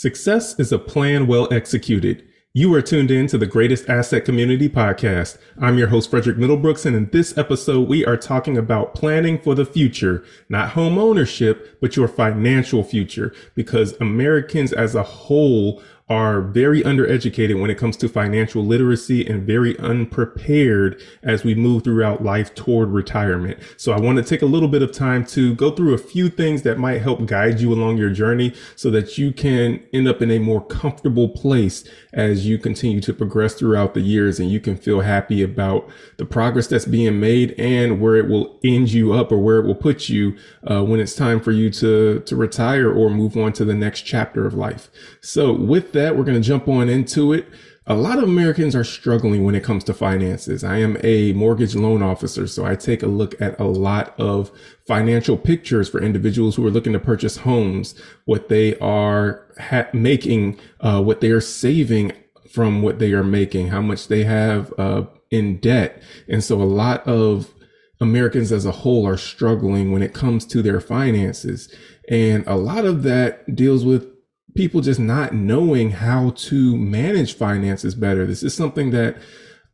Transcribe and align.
Success 0.00 0.58
is 0.58 0.72
a 0.72 0.78
plan 0.78 1.26
well 1.26 1.46
executed. 1.52 2.26
You 2.54 2.72
are 2.72 2.80
tuned 2.80 3.10
in 3.10 3.26
to 3.26 3.36
the 3.36 3.44
Greatest 3.44 3.86
Asset 3.86 4.24
Community 4.24 4.66
podcast. 4.66 5.36
I'm 5.60 5.76
your 5.76 5.88
host, 5.88 6.08
Frederick 6.08 6.38
Middlebrooks, 6.38 6.86
and 6.86 6.96
in 6.96 7.10
this 7.10 7.36
episode, 7.36 7.86
we 7.86 8.06
are 8.06 8.16
talking 8.16 8.56
about 8.56 8.94
planning 8.94 9.38
for 9.38 9.54
the 9.54 9.66
future, 9.66 10.24
not 10.48 10.70
home 10.70 10.96
ownership, 10.96 11.78
but 11.82 11.96
your 11.96 12.08
financial 12.08 12.82
future, 12.82 13.34
because 13.54 13.92
Americans 14.00 14.72
as 14.72 14.94
a 14.94 15.02
whole 15.02 15.82
are 16.10 16.40
very 16.40 16.82
undereducated 16.82 17.60
when 17.60 17.70
it 17.70 17.78
comes 17.78 17.96
to 17.96 18.08
financial 18.08 18.64
literacy 18.64 19.24
and 19.24 19.46
very 19.46 19.78
unprepared 19.78 21.00
as 21.22 21.44
we 21.44 21.54
move 21.54 21.84
throughout 21.84 22.24
life 22.24 22.52
toward 22.56 22.88
retirement. 22.90 23.56
So 23.76 23.92
I 23.92 24.00
want 24.00 24.18
to 24.18 24.24
take 24.24 24.42
a 24.42 24.46
little 24.46 24.68
bit 24.68 24.82
of 24.82 24.90
time 24.90 25.24
to 25.26 25.54
go 25.54 25.70
through 25.70 25.94
a 25.94 25.98
few 25.98 26.28
things 26.28 26.62
that 26.62 26.78
might 26.78 27.00
help 27.00 27.24
guide 27.26 27.60
you 27.60 27.72
along 27.72 27.96
your 27.96 28.10
journey 28.10 28.52
so 28.74 28.90
that 28.90 29.18
you 29.18 29.32
can 29.32 29.80
end 29.92 30.08
up 30.08 30.20
in 30.20 30.32
a 30.32 30.40
more 30.40 30.66
comfortable 30.66 31.28
place 31.28 31.88
as 32.12 32.44
you 32.44 32.58
continue 32.58 33.00
to 33.00 33.14
progress 33.14 33.54
throughout 33.54 33.94
the 33.94 34.00
years 34.00 34.40
and 34.40 34.50
you 34.50 34.58
can 34.58 34.76
feel 34.76 35.02
happy 35.02 35.44
about 35.44 35.88
the 36.16 36.26
progress 36.26 36.66
that's 36.66 36.86
being 36.86 37.20
made 37.20 37.52
and 37.56 38.00
where 38.00 38.16
it 38.16 38.28
will 38.28 38.58
end 38.64 38.90
you 38.90 39.12
up 39.12 39.30
or 39.30 39.38
where 39.38 39.60
it 39.60 39.66
will 39.66 39.76
put 39.76 40.08
you 40.08 40.36
uh, 40.68 40.82
when 40.82 40.98
it's 40.98 41.14
time 41.14 41.38
for 41.38 41.52
you 41.52 41.70
to, 41.70 42.18
to 42.18 42.34
retire 42.34 42.92
or 42.92 43.10
move 43.10 43.36
on 43.36 43.52
to 43.52 43.64
the 43.64 43.74
next 43.74 44.02
chapter 44.02 44.44
of 44.44 44.54
life. 44.54 44.90
So 45.20 45.52
with 45.52 45.92
that, 45.92 45.99
that, 46.00 46.16
we're 46.16 46.24
going 46.24 46.40
to 46.40 46.48
jump 46.48 46.68
on 46.68 46.88
into 46.88 47.32
it. 47.32 47.46
A 47.86 47.94
lot 47.94 48.18
of 48.18 48.24
Americans 48.24 48.76
are 48.76 48.84
struggling 48.84 49.44
when 49.44 49.54
it 49.54 49.64
comes 49.64 49.82
to 49.84 49.94
finances. 49.94 50.62
I 50.62 50.78
am 50.78 50.96
a 51.02 51.32
mortgage 51.32 51.74
loan 51.74 52.02
officer, 52.02 52.46
so 52.46 52.64
I 52.64 52.76
take 52.76 53.02
a 53.02 53.08
look 53.08 53.40
at 53.40 53.58
a 53.58 53.64
lot 53.64 54.14
of 54.18 54.50
financial 54.86 55.36
pictures 55.36 55.88
for 55.88 56.00
individuals 56.00 56.54
who 56.54 56.66
are 56.66 56.70
looking 56.70 56.92
to 56.92 57.00
purchase 57.00 57.38
homes, 57.38 58.00
what 58.26 58.48
they 58.48 58.78
are 58.78 59.44
ha- 59.58 59.88
making, 59.92 60.60
uh, 60.80 61.02
what 61.02 61.20
they 61.20 61.30
are 61.30 61.40
saving 61.40 62.12
from 62.52 62.82
what 62.82 62.98
they 62.98 63.12
are 63.12 63.24
making, 63.24 63.68
how 63.68 63.80
much 63.80 64.08
they 64.08 64.24
have 64.24 64.72
uh, 64.78 65.04
in 65.30 65.58
debt. 65.58 66.02
And 66.28 66.44
so 66.44 66.60
a 66.60 66.64
lot 66.64 67.06
of 67.06 67.52
Americans 68.00 68.52
as 68.52 68.64
a 68.64 68.72
whole 68.72 69.06
are 69.06 69.16
struggling 69.16 69.92
when 69.92 70.02
it 70.02 70.14
comes 70.14 70.46
to 70.46 70.62
their 70.62 70.80
finances. 70.80 71.72
And 72.08 72.46
a 72.46 72.56
lot 72.56 72.84
of 72.84 73.02
that 73.04 73.54
deals 73.54 73.84
with 73.84 74.09
people 74.54 74.80
just 74.80 75.00
not 75.00 75.34
knowing 75.34 75.90
how 75.90 76.30
to 76.30 76.76
manage 76.76 77.34
finances 77.34 77.94
better. 77.94 78.26
This 78.26 78.42
is 78.42 78.54
something 78.54 78.90
that 78.90 79.16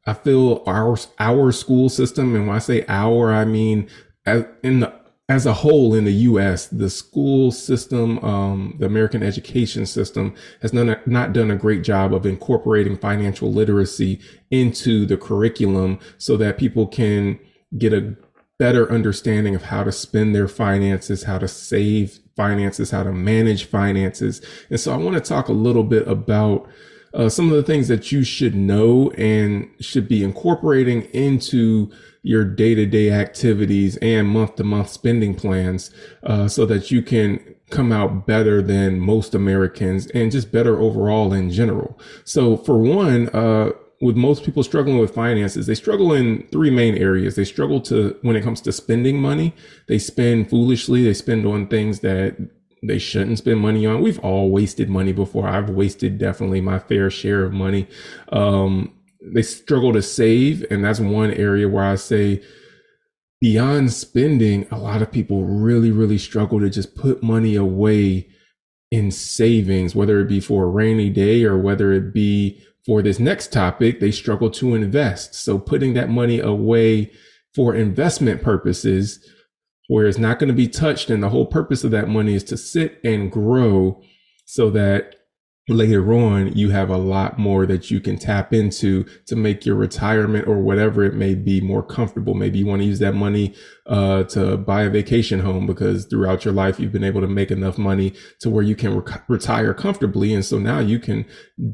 I 0.06 0.14
feel 0.14 0.62
our 0.66 0.96
our 1.18 1.52
school 1.52 1.88
system, 1.88 2.34
and 2.34 2.46
when 2.46 2.56
I 2.56 2.60
say 2.60 2.84
our, 2.88 3.32
I 3.32 3.44
mean 3.44 3.88
as 4.24 4.44
in 4.62 4.80
the, 4.80 4.92
as 5.28 5.44
a 5.44 5.52
whole 5.52 5.94
in 5.94 6.04
the 6.04 6.12
U.S., 6.12 6.66
the 6.66 6.88
school 6.88 7.50
system, 7.50 8.18
um, 8.24 8.76
the 8.78 8.86
American 8.86 9.22
education 9.22 9.86
system, 9.86 10.34
has 10.62 10.72
not 10.72 11.06
not 11.06 11.32
done 11.32 11.50
a 11.50 11.56
great 11.56 11.82
job 11.82 12.14
of 12.14 12.26
incorporating 12.26 12.96
financial 12.96 13.52
literacy 13.52 14.20
into 14.50 15.06
the 15.06 15.16
curriculum 15.16 15.98
so 16.18 16.36
that 16.36 16.58
people 16.58 16.86
can 16.86 17.38
get 17.76 17.92
a 17.92 18.16
better 18.58 18.90
understanding 18.90 19.54
of 19.54 19.64
how 19.64 19.82
to 19.82 19.92
spend 19.92 20.34
their 20.34 20.48
finances, 20.48 21.24
how 21.24 21.38
to 21.38 21.48
save 21.48 22.20
finances, 22.36 22.90
how 22.90 23.02
to 23.02 23.12
manage 23.12 23.64
finances. 23.64 24.40
And 24.70 24.78
so 24.78 24.92
I 24.92 24.96
want 24.96 25.14
to 25.16 25.20
talk 25.20 25.48
a 25.48 25.52
little 25.52 25.84
bit 25.84 26.06
about 26.06 26.68
uh, 27.14 27.28
some 27.28 27.50
of 27.50 27.56
the 27.56 27.62
things 27.62 27.88
that 27.88 28.12
you 28.12 28.22
should 28.22 28.54
know 28.54 29.10
and 29.12 29.70
should 29.80 30.06
be 30.06 30.22
incorporating 30.22 31.02
into 31.12 31.90
your 32.22 32.44
day-to-day 32.44 33.10
activities 33.10 33.96
and 33.98 34.28
month-to-month 34.28 34.88
spending 34.88 35.34
plans 35.34 35.90
uh, 36.24 36.46
so 36.46 36.66
that 36.66 36.90
you 36.90 37.00
can 37.00 37.54
come 37.70 37.90
out 37.90 38.26
better 38.26 38.60
than 38.60 39.00
most 39.00 39.34
Americans 39.34 40.06
and 40.08 40.30
just 40.30 40.52
better 40.52 40.78
overall 40.78 41.32
in 41.32 41.50
general. 41.50 41.98
So 42.24 42.56
for 42.56 42.78
one, 42.78 43.28
uh, 43.30 43.70
with 44.06 44.16
most 44.16 44.44
people 44.44 44.62
struggling 44.62 44.98
with 44.98 45.14
finances, 45.14 45.66
they 45.66 45.74
struggle 45.74 46.12
in 46.12 46.46
three 46.52 46.70
main 46.70 46.96
areas. 46.96 47.36
They 47.36 47.44
struggle 47.44 47.80
to, 47.82 48.16
when 48.22 48.36
it 48.36 48.42
comes 48.42 48.60
to 48.62 48.72
spending 48.72 49.20
money, 49.20 49.54
they 49.88 49.98
spend 49.98 50.48
foolishly. 50.48 51.04
They 51.04 51.14
spend 51.14 51.44
on 51.44 51.66
things 51.66 52.00
that 52.00 52.36
they 52.82 52.98
shouldn't 52.98 53.38
spend 53.38 53.60
money 53.60 53.84
on. 53.84 54.00
We've 54.00 54.20
all 54.20 54.50
wasted 54.50 54.88
money 54.88 55.12
before. 55.12 55.48
I've 55.48 55.70
wasted 55.70 56.18
definitely 56.18 56.60
my 56.60 56.78
fair 56.78 57.10
share 57.10 57.44
of 57.44 57.52
money. 57.52 57.88
Um, 58.30 58.92
they 59.20 59.42
struggle 59.42 59.92
to 59.92 60.02
save. 60.02 60.64
And 60.70 60.84
that's 60.84 61.00
one 61.00 61.32
area 61.32 61.68
where 61.68 61.84
I 61.84 61.96
say, 61.96 62.42
beyond 63.40 63.92
spending, 63.92 64.66
a 64.70 64.78
lot 64.78 65.02
of 65.02 65.12
people 65.12 65.44
really, 65.44 65.90
really 65.90 66.18
struggle 66.18 66.60
to 66.60 66.70
just 66.70 66.94
put 66.94 67.22
money 67.22 67.56
away 67.56 68.28
in 68.90 69.10
savings, 69.10 69.94
whether 69.94 70.20
it 70.20 70.28
be 70.28 70.40
for 70.40 70.64
a 70.64 70.68
rainy 70.68 71.10
day 71.10 71.44
or 71.44 71.58
whether 71.58 71.92
it 71.92 72.14
be 72.14 72.62
for 72.86 73.02
this 73.02 73.18
next 73.18 73.52
topic, 73.52 73.98
they 73.98 74.12
struggle 74.12 74.48
to 74.50 74.74
invest. 74.74 75.34
So 75.34 75.58
putting 75.58 75.94
that 75.94 76.08
money 76.08 76.38
away 76.38 77.10
for 77.54 77.74
investment 77.74 78.42
purposes, 78.42 79.18
where 79.88 80.06
it's 80.06 80.18
not 80.18 80.38
going 80.38 80.48
to 80.48 80.54
be 80.54 80.68
touched. 80.68 81.10
And 81.10 81.22
the 81.22 81.28
whole 81.28 81.46
purpose 81.46 81.82
of 81.82 81.90
that 81.90 82.08
money 82.08 82.34
is 82.34 82.44
to 82.44 82.56
sit 82.56 83.00
and 83.04 83.30
grow 83.30 84.00
so 84.44 84.70
that 84.70 85.15
later 85.68 86.12
on 86.12 86.52
you 86.52 86.70
have 86.70 86.90
a 86.90 86.96
lot 86.96 87.38
more 87.38 87.66
that 87.66 87.90
you 87.90 88.00
can 88.00 88.16
tap 88.16 88.52
into 88.52 89.04
to 89.26 89.34
make 89.34 89.66
your 89.66 89.74
retirement 89.74 90.46
or 90.46 90.60
whatever 90.60 91.02
it 91.02 91.14
may 91.14 91.34
be 91.34 91.60
more 91.60 91.82
comfortable. 91.82 92.34
Maybe 92.34 92.60
you 92.60 92.66
want 92.66 92.82
to 92.82 92.86
use 92.86 93.00
that 93.00 93.14
money 93.14 93.52
uh, 93.86 94.22
to 94.24 94.56
buy 94.56 94.82
a 94.82 94.90
vacation 94.90 95.40
home 95.40 95.66
because 95.66 96.04
throughout 96.04 96.44
your 96.44 96.54
life 96.54 96.78
you've 96.78 96.92
been 96.92 97.02
able 97.02 97.20
to 97.20 97.26
make 97.26 97.50
enough 97.50 97.78
money 97.78 98.14
to 98.40 98.48
where 98.48 98.62
you 98.62 98.76
can 98.76 98.96
re- 98.96 99.14
retire 99.26 99.74
comfortably. 99.74 100.32
And 100.32 100.44
so 100.44 100.58
now 100.58 100.78
you 100.78 101.00
can 101.00 101.24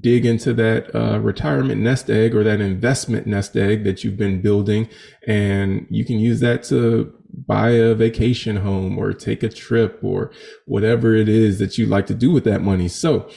dig 0.01 0.25
into 0.25 0.55
that 0.55 0.95
uh, 0.95 1.21
retirement 1.21 1.83
nest 1.83 2.09
egg 2.09 2.35
or 2.35 2.43
that 2.45 2.63
investment 2.63 3.27
nest 3.27 3.57
egg 3.57 3.85
that 3.85 4.03
you've 4.03 4.17
been 4.17 4.41
building. 4.41 4.89
And 5.27 5.87
you 5.91 6.07
can 6.07 6.19
use 6.19 6.41
that 6.41 6.63
to 6.65 7.13
buy 7.47 7.71
a 7.71 7.95
vacation 7.95 8.57
home 8.57 8.99
or 8.99 9.13
take 9.13 9.43
a 9.43 9.49
trip 9.49 9.99
or 10.03 10.31
whatever 10.67 11.15
it 11.15 11.29
is 11.29 11.59
that 11.59 11.79
you 11.79 11.87
like 11.87 12.07
to 12.07 12.15
do 12.15 12.31
with 12.31 12.45
that 12.45 12.63
money. 12.63 12.89
So 12.89 13.29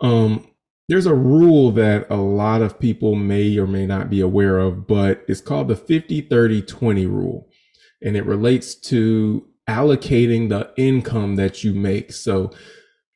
um, 0.00 0.46
there's 0.88 1.06
a 1.06 1.14
rule 1.14 1.72
that 1.72 2.06
a 2.10 2.16
lot 2.16 2.62
of 2.62 2.78
people 2.78 3.14
may 3.14 3.58
or 3.58 3.66
may 3.66 3.86
not 3.86 4.08
be 4.08 4.20
aware 4.20 4.58
of, 4.58 4.86
but 4.86 5.24
it's 5.26 5.40
called 5.40 5.68
the 5.68 5.76
50 5.76 6.22
30 6.22 6.62
20 6.62 7.06
rule. 7.06 7.48
And 8.02 8.16
it 8.16 8.24
relates 8.24 8.74
to 8.82 9.46
allocating 9.68 10.48
the 10.48 10.72
income 10.76 11.36
that 11.36 11.64
you 11.64 11.74
make. 11.74 12.12
So, 12.12 12.52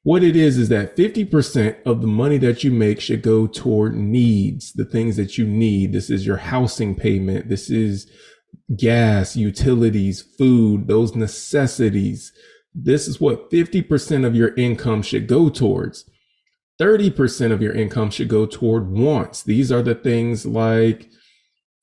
what 0.03 0.25
it 0.25 0.35
is 0.35 0.57
is 0.57 0.71
that 0.71 0.97
50% 0.97 1.77
of 1.85 2.01
the 2.01 2.07
money 2.07 2.39
that 2.39 2.65
you 2.65 2.71
make 2.71 3.01
should 3.01 3.21
go 3.21 3.47
toward 3.47 3.95
needs, 3.95 4.73
the 4.73 4.87
things 4.87 5.17
that 5.17 5.37
you 5.37 5.47
need. 5.47 5.93
This 5.93 6.09
is 6.09 6.27
your 6.27 6.39
housing 6.39 6.95
payment. 6.95 7.51
This 7.51 7.69
is 7.69 8.11
gas, 8.75 9.37
utilities, 9.37 10.23
food, 10.23 10.89
those 10.89 11.15
necessities. 11.15 12.33
This 12.75 13.09
is 13.09 13.21
what 13.21 13.51
50% 13.51 14.25
of 14.25 14.35
your 14.35 14.55
income 14.55 15.03
should 15.03 15.27
go 15.27 15.51
towards. 15.51 16.09
30% 16.81 17.53
of 17.53 17.61
your 17.61 17.75
income 17.75 18.11
should 18.11 18.29
go 18.29 18.47
toward 18.47 18.91
wants. 18.91 19.43
These 19.43 19.71
are 19.71 19.83
the 19.83 19.95
things 19.95 20.47
like 20.47 21.11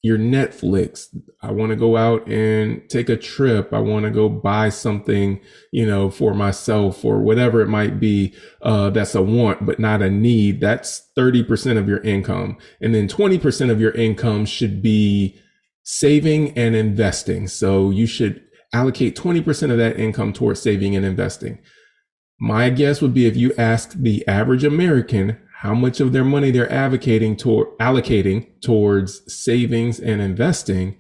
your 0.02 0.18
Netflix. 0.18 1.08
I 1.42 1.52
want 1.52 1.70
to 1.70 1.76
go 1.76 1.98
out 1.98 2.28
and 2.28 2.88
take 2.90 3.10
a 3.10 3.18
trip. 3.18 3.74
I 3.74 3.80
want 3.80 4.06
to 4.06 4.12
go 4.12 4.28
buy 4.28 4.70
something, 4.70 5.40
you 5.72 5.86
know, 5.86 6.10
for 6.10 6.34
myself 6.34 7.06
or 7.06 7.20
whatever 7.20 7.62
it 7.62 7.68
might 7.68 8.00
be. 8.00 8.34
Uh, 8.62 8.90
that's 8.90 9.16
a 9.16 9.22
want, 9.22 9.66
but 9.66 9.80
not 9.80 10.02
a 10.02 10.10
need. 10.10 10.62
That's 10.62 11.10
30% 11.18 11.78
of 11.78 11.88
your 11.88 12.00
income. 12.02 12.58
And 12.82 12.96
then 12.96 13.08
20% 13.08 13.70
of 13.70 13.80
your 13.80 13.92
income 13.92 14.46
should 14.46 14.82
be 14.82 15.40
saving 15.84 16.58
and 16.58 16.76
investing. 16.76 17.48
So 17.48 17.92
you 17.92 18.08
should 18.08 18.44
allocate 18.74 19.16
20% 19.16 19.72
of 19.72 19.78
that 19.78 20.00
income 20.00 20.34
towards 20.34 20.62
saving 20.62 20.96
and 20.96 21.06
investing. 21.06 21.60
My 22.40 22.70
guess 22.70 23.02
would 23.02 23.14
be 23.14 23.26
if 23.26 23.36
you 23.36 23.54
ask 23.58 23.94
the 23.94 24.28
average 24.28 24.64
American 24.64 25.40
how 25.62 25.74
much 25.74 26.00
of 26.00 26.14
their 26.14 26.24
money 26.24 26.52
they're 26.52 26.72
advocating 26.72 27.36
toward 27.36 27.76
allocating 27.80 28.48
towards 28.62 29.34
savings 29.34 30.00
and 30.00 30.22
investing, 30.22 30.98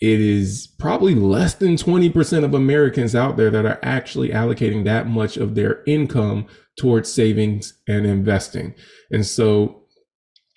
it 0.00 0.20
is 0.20 0.68
probably 0.78 1.14
less 1.14 1.54
than 1.54 1.76
20% 1.76 2.44
of 2.44 2.54
Americans 2.54 3.14
out 3.14 3.36
there 3.36 3.50
that 3.50 3.64
are 3.64 3.78
actually 3.82 4.30
allocating 4.30 4.84
that 4.84 5.06
much 5.06 5.38
of 5.38 5.54
their 5.54 5.82
income 5.86 6.46
towards 6.78 7.12
savings 7.12 7.74
and 7.88 8.06
investing. 8.06 8.74
And 9.10 9.26
so 9.26 9.84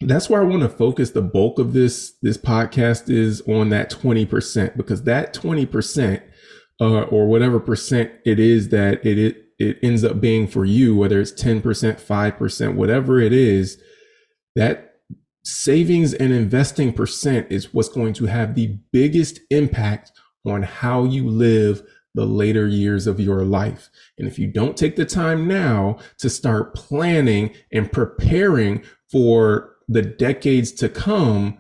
that's 0.02 0.30
where 0.30 0.42
I 0.42 0.46
want 0.46 0.64
to 0.64 0.70
focus 0.70 1.12
the 1.12 1.22
bulk 1.22 1.60
of 1.60 1.74
this 1.74 2.14
this 2.22 2.38
podcast 2.38 3.10
is 3.10 3.42
on 3.48 3.70
that 3.70 3.90
20% 3.90 4.76
because 4.76 5.04
that 5.04 5.34
20% 5.34 6.22
uh, 6.82 7.02
or 7.04 7.28
whatever 7.28 7.60
percent 7.60 8.12
it 8.26 8.40
is 8.40 8.70
that 8.70 9.06
it, 9.06 9.18
it 9.18 9.43
it 9.60 9.78
ends 9.82 10.04
up 10.04 10.20
being 10.20 10.48
for 10.48 10.66
you, 10.66 10.96
whether 10.96 11.20
it's 11.20 11.32
10%, 11.32 11.62
5%, 11.62 12.76
whatever 12.76 13.20
it 13.20 13.34
is, 13.34 13.82
that 14.56 14.96
savings 15.44 16.14
and 16.14 16.32
investing 16.32 16.94
percent 16.94 17.48
is 17.50 17.74
what's 17.74 17.90
going 17.90 18.14
to 18.14 18.26
have 18.26 18.56
the 18.56 18.78
biggest 18.92 19.40
impact 19.50 20.12
on 20.46 20.64
how 20.64 21.04
you 21.04 21.28
live 21.28 21.84
the 22.16 22.26
later 22.26 22.68
years 22.68 23.08
of 23.08 23.20
your 23.20 23.44
life. 23.44 23.90
And 24.18 24.28
if 24.28 24.38
you 24.38 24.48
don't 24.48 24.78
take 24.78 24.96
the 24.96 25.06
time 25.06 25.48
now 25.48 25.98
to 26.20 26.30
start 26.30 26.76
planning 26.76 27.54
and 27.72 27.92
preparing 27.92 28.84
for 29.12 29.76
the 29.88 30.02
decades 30.02 30.72
to 30.74 30.90
come, 30.90 31.58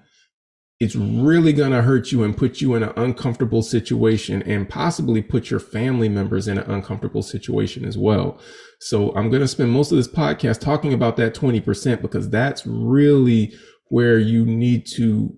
it's 0.83 0.95
really 0.95 1.53
going 1.53 1.71
to 1.71 1.81
hurt 1.81 2.11
you 2.11 2.23
and 2.23 2.35
put 2.35 2.59
you 2.59 2.75
in 2.75 2.83
an 2.83 2.91
uncomfortable 2.97 3.61
situation 3.61 4.43
and 4.43 4.67
possibly 4.67 5.21
put 5.21 5.49
your 5.49 5.61
family 5.61 6.09
members 6.09 6.49
in 6.49 6.57
an 6.57 6.69
uncomfortable 6.69 7.21
situation 7.21 7.85
as 7.85 7.97
well. 7.97 8.37
So 8.81 9.15
I'm 9.15 9.29
going 9.29 9.41
to 9.41 9.47
spend 9.47 9.71
most 9.71 9.91
of 9.93 9.97
this 9.97 10.09
podcast 10.09 10.59
talking 10.59 10.91
about 10.91 11.15
that 11.17 11.33
20% 11.33 12.01
because 12.01 12.29
that's 12.29 12.67
really 12.67 13.53
where 13.87 14.19
you 14.19 14.45
need 14.45 14.85
to 14.87 15.33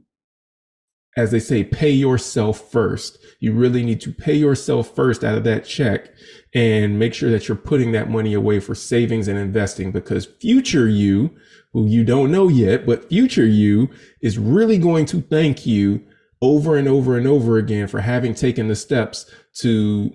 as 1.15 1.31
they 1.31 1.39
say, 1.39 1.63
pay 1.63 1.91
yourself 1.91 2.71
first. 2.71 3.17
You 3.39 3.53
really 3.53 3.83
need 3.83 4.01
to 4.01 4.11
pay 4.11 4.35
yourself 4.35 4.95
first 4.95 5.23
out 5.23 5.37
of 5.37 5.43
that 5.45 5.65
check 5.65 6.09
and 6.53 6.99
make 6.99 7.13
sure 7.13 7.29
that 7.31 7.47
you're 7.47 7.57
putting 7.57 7.91
that 7.93 8.09
money 8.09 8.33
away 8.33 8.59
for 8.59 8.75
savings 8.75 9.27
and 9.27 9.37
investing 9.37 9.91
because 9.91 10.25
future 10.25 10.87
you, 10.87 11.35
who 11.73 11.85
you 11.87 12.03
don't 12.03 12.31
know 12.31 12.47
yet, 12.47 12.85
but 12.85 13.09
future 13.09 13.45
you 13.45 13.89
is 14.21 14.37
really 14.37 14.77
going 14.77 15.05
to 15.05 15.21
thank 15.21 15.65
you 15.65 16.01
over 16.41 16.75
and 16.75 16.87
over 16.87 17.17
and 17.17 17.27
over 17.27 17.57
again 17.57 17.87
for 17.87 18.01
having 18.01 18.33
taken 18.33 18.67
the 18.67 18.75
steps 18.75 19.29
to 19.53 20.11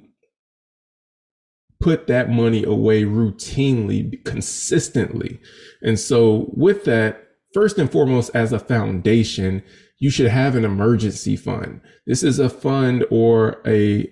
put 1.80 2.06
that 2.06 2.30
money 2.30 2.62
away 2.62 3.04
routinely, 3.04 4.22
consistently. 4.24 5.40
And 5.82 5.98
so 5.98 6.50
with 6.52 6.84
that, 6.84 7.26
first 7.54 7.78
and 7.78 7.90
foremost, 7.90 8.30
as 8.34 8.52
a 8.52 8.58
foundation, 8.58 9.62
you 10.00 10.10
should 10.10 10.28
have 10.28 10.56
an 10.56 10.64
emergency 10.64 11.36
fund. 11.36 11.80
This 12.06 12.22
is 12.22 12.38
a 12.38 12.48
fund 12.48 13.04
or 13.10 13.60
a 13.66 14.10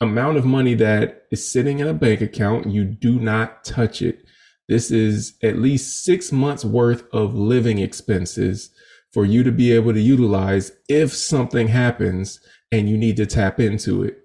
amount 0.00 0.36
of 0.36 0.44
money 0.44 0.74
that 0.74 1.24
is 1.32 1.50
sitting 1.50 1.80
in 1.80 1.88
a 1.88 1.94
bank 1.94 2.20
account. 2.20 2.68
You 2.68 2.84
do 2.84 3.18
not 3.18 3.64
touch 3.64 4.00
it. 4.00 4.24
This 4.68 4.90
is 4.90 5.36
at 5.42 5.58
least 5.58 6.04
six 6.04 6.30
months 6.30 6.64
worth 6.64 7.02
of 7.12 7.34
living 7.34 7.78
expenses 7.78 8.70
for 9.12 9.24
you 9.24 9.42
to 9.42 9.50
be 9.50 9.72
able 9.72 9.94
to 9.94 10.00
utilize 10.00 10.72
if 10.88 11.14
something 11.14 11.68
happens 11.68 12.38
and 12.70 12.88
you 12.88 12.98
need 12.98 13.16
to 13.16 13.26
tap 13.26 13.58
into 13.58 14.02
it. 14.02 14.18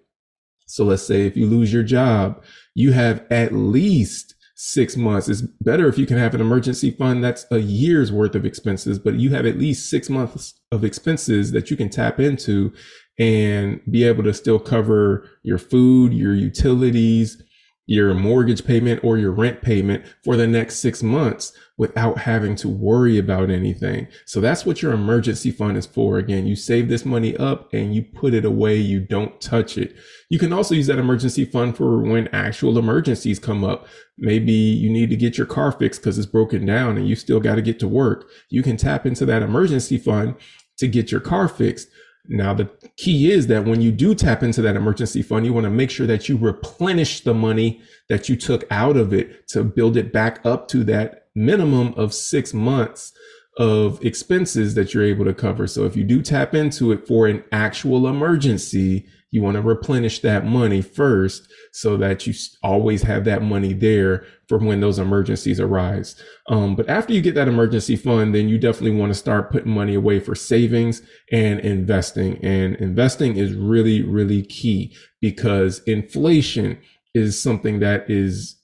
So 0.68 0.84
let's 0.84 1.08
say 1.08 1.26
if 1.26 1.38
you 1.38 1.48
lose 1.48 1.72
your 1.72 1.84
job, 1.84 2.44
you 2.76 2.92
have 2.92 3.26
at 3.32 3.54
least 3.54 4.33
six 4.56 4.96
months. 4.96 5.30
It's 5.30 5.42
better 5.42 5.88
if 5.88 5.98
you 5.98 6.06
can 6.06 6.18
have 6.18 6.36
an 6.36 6.42
emergency 6.42 6.92
fund 6.92 7.24
that's 7.24 7.46
a 7.52 7.60
year's 7.60 8.12
worth 8.12 8.36
of 8.36 8.46
expenses, 8.46 9.00
but 9.00 9.16
you 9.16 9.32
have 9.32 9.46
at 9.46 9.58
least 9.58 9.90
six 9.90 10.10
months 10.10 10.60
of 10.72 10.84
expenses 10.84 11.52
that 11.52 11.72
you 11.72 11.78
can 11.78 11.90
tap 11.90 12.20
into 12.20 12.72
and 13.20 13.82
be 13.90 14.04
able 14.04 14.24
to 14.24 14.34
still 14.34 14.60
cover 14.60 15.28
your 15.44 15.58
food, 15.58 16.14
your 16.14 16.34
utilities, 16.34 17.42
your 17.86 18.14
mortgage 18.14 18.66
payment 18.66 19.04
or 19.04 19.18
your 19.18 19.32
rent 19.32 19.62
payment 19.62 20.06
for 20.24 20.38
the 20.38 20.48
next 20.48 20.78
six 20.78 21.04
months 21.04 21.52
without 21.78 22.20
having 22.20 22.56
to 22.56 22.70
worry 22.70 23.18
about 23.18 23.50
anything. 23.50 24.08
So 24.26 24.40
that's 24.40 24.66
what 24.66 24.82
your 24.82 24.94
emergency 24.94 25.52
fund 25.52 25.76
is 25.76 25.86
for. 25.86 26.18
Again, 26.18 26.46
you 26.46 26.56
save 26.56 26.88
this 26.88 27.04
money 27.04 27.36
up 27.38 27.74
and 27.74 27.94
you 27.94 28.04
put 28.04 28.34
it 28.34 28.46
away. 28.46 28.78
You 28.78 29.00
don't 29.00 29.42
touch 29.42 29.78
it. 29.78 29.96
You 30.30 30.38
can 30.40 30.54
also 30.54 30.76
use 30.76 30.88
that 30.88 31.00
emergency 31.00 31.46
fund 31.46 31.76
for 31.76 32.00
when 32.02 32.28
actual 32.30 32.78
emergencies 32.78 33.40
come 33.40 33.64
up. 33.64 33.88
Maybe 34.18 34.54
you 34.54 34.90
need 34.90 35.10
to 35.10 35.18
get 35.18 35.38
your 35.38 35.48
car 35.48 35.72
fixed 35.72 36.02
because 36.02 36.18
it's 36.18 36.28
broken 36.28 36.66
down 36.66 36.98
and 36.98 37.08
you 37.08 37.16
still 37.16 37.40
got 37.40 37.56
to 37.56 37.62
get 37.62 37.80
to 37.80 37.88
work. 37.88 38.30
You 38.50 38.62
can 38.62 38.78
tap 38.78 39.06
into 39.06 39.26
that 39.26 39.42
emergency 39.42 39.98
fund 39.98 40.36
to 40.78 40.88
get 40.88 41.12
your 41.12 41.22
car 41.22 41.48
fixed. 41.48 41.88
Now, 42.28 42.54
the 42.54 42.70
key 42.96 43.32
is 43.32 43.48
that 43.48 43.66
when 43.66 43.82
you 43.82 43.92
do 43.92 44.16
tap 44.16 44.44
into 44.44 44.62
that 44.62 44.78
emergency 44.78 45.22
fund, 45.22 45.46
you 45.46 45.52
want 45.52 45.66
to 45.66 45.70
make 45.70 45.92
sure 45.92 46.08
that 46.08 46.30
you 46.30 46.38
replenish 46.38 47.22
the 47.22 47.34
money 47.34 47.82
that 48.08 48.30
you 48.30 48.38
took 48.38 48.66
out 48.72 48.96
of 48.96 49.14
it 49.14 49.48
to 49.50 49.64
build 49.64 49.98
it 49.98 50.14
back 50.14 50.40
up 50.46 50.68
to 50.70 50.84
that 50.86 51.28
minimum 51.36 51.94
of 51.96 52.14
six 52.14 52.54
months 52.54 53.12
of 53.58 54.04
expenses 54.04 54.74
that 54.76 54.94
you're 54.94 55.04
able 55.04 55.26
to 55.26 55.34
cover. 55.34 55.68
So 55.68 55.86
if 55.86 55.96
you 55.96 56.04
do 56.04 56.22
tap 56.22 56.56
into 56.56 56.92
it 56.92 57.06
for 57.06 57.28
an 57.28 57.44
actual 57.52 58.08
emergency, 58.08 59.06
you 59.34 59.42
want 59.42 59.56
to 59.56 59.62
replenish 59.62 60.20
that 60.20 60.46
money 60.46 60.80
first 60.80 61.52
so 61.72 61.98
that 61.98 62.28
you 62.28 62.36
always 62.62 63.02
have 63.02 63.26
that 63.26 63.42
money 63.42 63.74
there 63.74 64.24
for 64.48 64.60
when 64.60 64.80
those 64.80 65.00
emergencies 65.00 65.60
arise. 65.60 66.16
Um, 66.50 66.76
but 66.76 66.88
after 66.88 67.14
you 67.14 67.22
get 67.22 67.34
that 67.34 67.48
emergency 67.48 67.96
fund, 67.96 68.36
then 68.36 68.48
you 68.48 68.60
definitely 68.60 68.96
want 68.96 69.10
to 69.10 69.18
start 69.18 69.52
putting 69.52 69.72
money 69.72 69.96
away 69.96 70.20
for 70.20 70.36
savings 70.36 71.02
and 71.32 71.60
investing. 71.62 72.38
And 72.46 72.76
investing 72.76 73.36
is 73.36 73.56
really, 73.56 74.04
really 74.04 74.44
key 74.44 74.96
because 75.20 75.82
inflation 75.88 76.80
is 77.16 77.42
something 77.42 77.80
that 77.80 78.08
is 78.12 78.62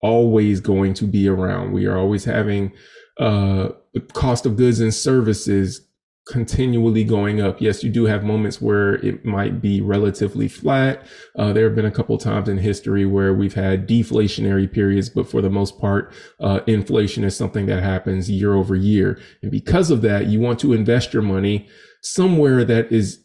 always 0.00 0.60
going 0.60 0.94
to 0.94 1.06
be 1.06 1.28
around. 1.28 1.72
We 1.72 1.86
are 1.86 1.98
always 1.98 2.24
having 2.24 2.70
uh, 3.18 3.70
the 3.94 4.00
cost 4.12 4.46
of 4.46 4.56
goods 4.56 4.78
and 4.78 4.94
services 4.94 5.88
continually 6.26 7.04
going 7.04 7.40
up. 7.40 7.60
Yes, 7.60 7.84
you 7.84 7.90
do 7.90 8.06
have 8.06 8.24
moments 8.24 8.60
where 8.60 8.94
it 8.94 9.24
might 9.24 9.60
be 9.60 9.80
relatively 9.80 10.48
flat. 10.48 11.06
Uh, 11.38 11.52
there 11.52 11.64
have 11.64 11.74
been 11.74 11.84
a 11.84 11.90
couple 11.90 12.16
times 12.16 12.48
in 12.48 12.58
history 12.58 13.04
where 13.04 13.34
we've 13.34 13.54
had 13.54 13.86
deflationary 13.86 14.70
periods, 14.70 15.10
but 15.10 15.28
for 15.28 15.42
the 15.42 15.50
most 15.50 15.78
part, 15.78 16.12
uh, 16.40 16.60
inflation 16.66 17.24
is 17.24 17.36
something 17.36 17.66
that 17.66 17.82
happens 17.82 18.30
year 18.30 18.54
over 18.54 18.74
year. 18.74 19.20
And 19.42 19.50
because 19.50 19.90
of 19.90 20.00
that, 20.02 20.26
you 20.26 20.40
want 20.40 20.58
to 20.60 20.72
invest 20.72 21.12
your 21.12 21.22
money 21.22 21.68
somewhere 22.02 22.64
that 22.64 22.90
is 22.90 23.22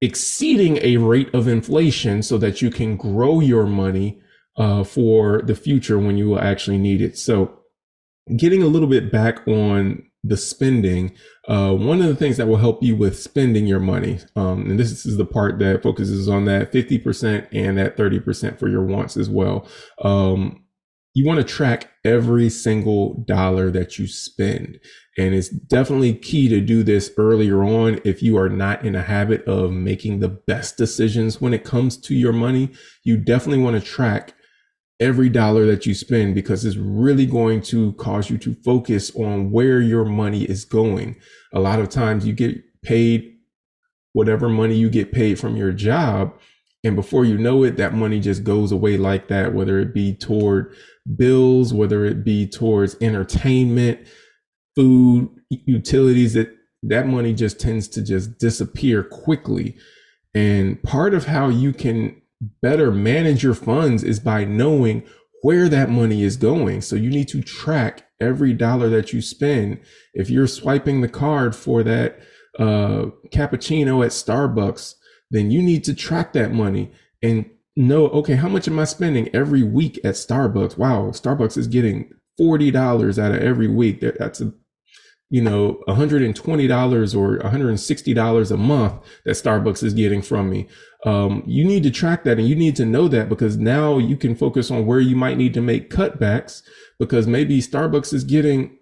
exceeding 0.00 0.78
a 0.82 0.96
rate 0.96 1.32
of 1.32 1.46
inflation 1.46 2.22
so 2.22 2.36
that 2.38 2.60
you 2.60 2.70
can 2.70 2.96
grow 2.96 3.40
your 3.40 3.66
money 3.66 4.20
uh, 4.56 4.84
for 4.84 5.40
the 5.42 5.54
future 5.54 5.98
when 5.98 6.16
you 6.16 6.28
will 6.28 6.40
actually 6.40 6.78
need 6.78 7.00
it. 7.00 7.16
So 7.16 7.60
getting 8.36 8.62
a 8.62 8.66
little 8.66 8.88
bit 8.88 9.12
back 9.12 9.46
on 9.46 10.02
the 10.26 10.36
spending, 10.36 11.14
uh, 11.46 11.74
one 11.74 12.00
of 12.00 12.08
the 12.08 12.16
things 12.16 12.38
that 12.38 12.48
will 12.48 12.56
help 12.56 12.82
you 12.82 12.96
with 12.96 13.18
spending 13.18 13.66
your 13.66 13.80
money, 13.80 14.18
um, 14.34 14.70
and 14.70 14.80
this 14.80 15.04
is 15.04 15.16
the 15.18 15.26
part 15.26 15.58
that 15.58 15.82
focuses 15.82 16.28
on 16.28 16.46
that 16.46 16.72
50% 16.72 17.46
and 17.52 17.76
that 17.78 17.96
30% 17.96 18.58
for 18.58 18.68
your 18.68 18.82
wants 18.82 19.16
as 19.16 19.28
well. 19.28 19.68
Um, 20.02 20.64
you 21.14 21.24
want 21.24 21.38
to 21.38 21.44
track 21.44 21.90
every 22.04 22.50
single 22.50 23.22
dollar 23.26 23.70
that 23.70 23.98
you 23.98 24.06
spend. 24.08 24.80
And 25.16 25.32
it's 25.32 25.48
definitely 25.48 26.14
key 26.14 26.48
to 26.48 26.60
do 26.60 26.82
this 26.82 27.12
earlier 27.16 27.62
on 27.62 28.00
if 28.04 28.20
you 28.20 28.36
are 28.36 28.48
not 28.48 28.84
in 28.84 28.96
a 28.96 29.02
habit 29.02 29.44
of 29.44 29.70
making 29.70 30.18
the 30.18 30.28
best 30.28 30.76
decisions 30.76 31.40
when 31.40 31.54
it 31.54 31.62
comes 31.62 31.96
to 31.98 32.14
your 32.16 32.32
money. 32.32 32.72
You 33.04 33.16
definitely 33.16 33.62
want 33.62 33.80
to 33.80 33.88
track 33.88 34.34
every 35.00 35.28
dollar 35.28 35.66
that 35.66 35.86
you 35.86 35.94
spend 35.94 36.34
because 36.34 36.64
it's 36.64 36.76
really 36.76 37.26
going 37.26 37.60
to 37.60 37.92
cause 37.94 38.30
you 38.30 38.38
to 38.38 38.54
focus 38.64 39.14
on 39.16 39.50
where 39.50 39.80
your 39.80 40.04
money 40.04 40.44
is 40.44 40.64
going. 40.64 41.16
A 41.52 41.60
lot 41.60 41.80
of 41.80 41.88
times 41.88 42.26
you 42.26 42.32
get 42.32 42.62
paid 42.82 43.34
whatever 44.12 44.48
money 44.48 44.76
you 44.76 44.88
get 44.88 45.12
paid 45.12 45.38
from 45.38 45.56
your 45.56 45.72
job. 45.72 46.32
And 46.84 46.94
before 46.94 47.24
you 47.24 47.36
know 47.36 47.64
it, 47.64 47.76
that 47.76 47.94
money 47.94 48.20
just 48.20 48.44
goes 48.44 48.70
away 48.70 48.96
like 48.96 49.28
that, 49.28 49.54
whether 49.54 49.80
it 49.80 49.92
be 49.92 50.14
toward 50.14 50.74
bills, 51.16 51.74
whether 51.74 52.04
it 52.04 52.24
be 52.24 52.46
towards 52.46 52.96
entertainment, 53.00 54.06
food, 54.76 55.28
utilities, 55.50 56.34
that 56.34 56.54
that 56.82 57.06
money 57.06 57.32
just 57.32 57.58
tends 57.58 57.88
to 57.88 58.02
just 58.02 58.38
disappear 58.38 59.02
quickly. 59.02 59.76
And 60.34 60.82
part 60.82 61.14
of 61.14 61.26
how 61.26 61.48
you 61.48 61.72
can 61.72 62.20
better 62.62 62.90
manage 62.90 63.42
your 63.42 63.54
funds 63.54 64.02
is 64.02 64.20
by 64.20 64.44
knowing 64.44 65.04
where 65.42 65.68
that 65.68 65.90
money 65.90 66.22
is 66.22 66.36
going. 66.36 66.80
So 66.80 66.96
you 66.96 67.10
need 67.10 67.28
to 67.28 67.42
track 67.42 68.06
every 68.20 68.54
dollar 68.54 68.88
that 68.88 69.12
you 69.12 69.20
spend. 69.20 69.80
If 70.14 70.30
you're 70.30 70.46
swiping 70.46 71.00
the 71.00 71.08
card 71.08 71.54
for 71.54 71.82
that 71.82 72.18
uh, 72.58 73.06
cappuccino 73.30 74.04
at 74.04 74.12
Starbucks, 74.12 74.94
then 75.30 75.50
you 75.50 75.62
need 75.62 75.84
to 75.84 75.94
track 75.94 76.32
that 76.32 76.52
money 76.52 76.92
and 77.22 77.50
know, 77.76 78.08
okay, 78.08 78.36
how 78.36 78.48
much 78.48 78.68
am 78.68 78.78
I 78.78 78.84
spending 78.84 79.28
every 79.34 79.62
week 79.62 79.98
at 80.04 80.14
Starbucks? 80.14 80.78
Wow, 80.78 81.10
Starbucks 81.10 81.58
is 81.58 81.66
getting 81.66 82.10
$40 82.40 83.22
out 83.22 83.32
of 83.32 83.42
every 83.42 83.68
week. 83.68 84.00
That's 84.00 84.40
a 84.40 84.52
you 85.30 85.42
know, 85.42 85.80
$120 85.88 87.16
or 87.16 87.38
$160 87.38 88.50
a 88.50 88.56
month 88.56 88.94
that 89.24 89.32
Starbucks 89.32 89.82
is 89.82 89.94
getting 89.94 90.22
from 90.22 90.50
me. 90.50 90.68
Um, 91.04 91.42
you 91.46 91.64
need 91.64 91.82
to 91.82 91.90
track 91.90 92.24
that 92.24 92.38
and 92.38 92.48
you 92.48 92.54
need 92.54 92.76
to 92.76 92.84
know 92.84 93.08
that 93.08 93.28
because 93.28 93.56
now 93.56 93.98
you 93.98 94.16
can 94.16 94.34
focus 94.34 94.70
on 94.70 94.86
where 94.86 95.00
you 95.00 95.16
might 95.16 95.36
need 95.36 95.54
to 95.54 95.60
make 95.60 95.90
cutbacks 95.90 96.62
because 96.98 97.26
maybe 97.26 97.60
Starbucks 97.60 98.12
is 98.12 98.24
getting 98.24 98.78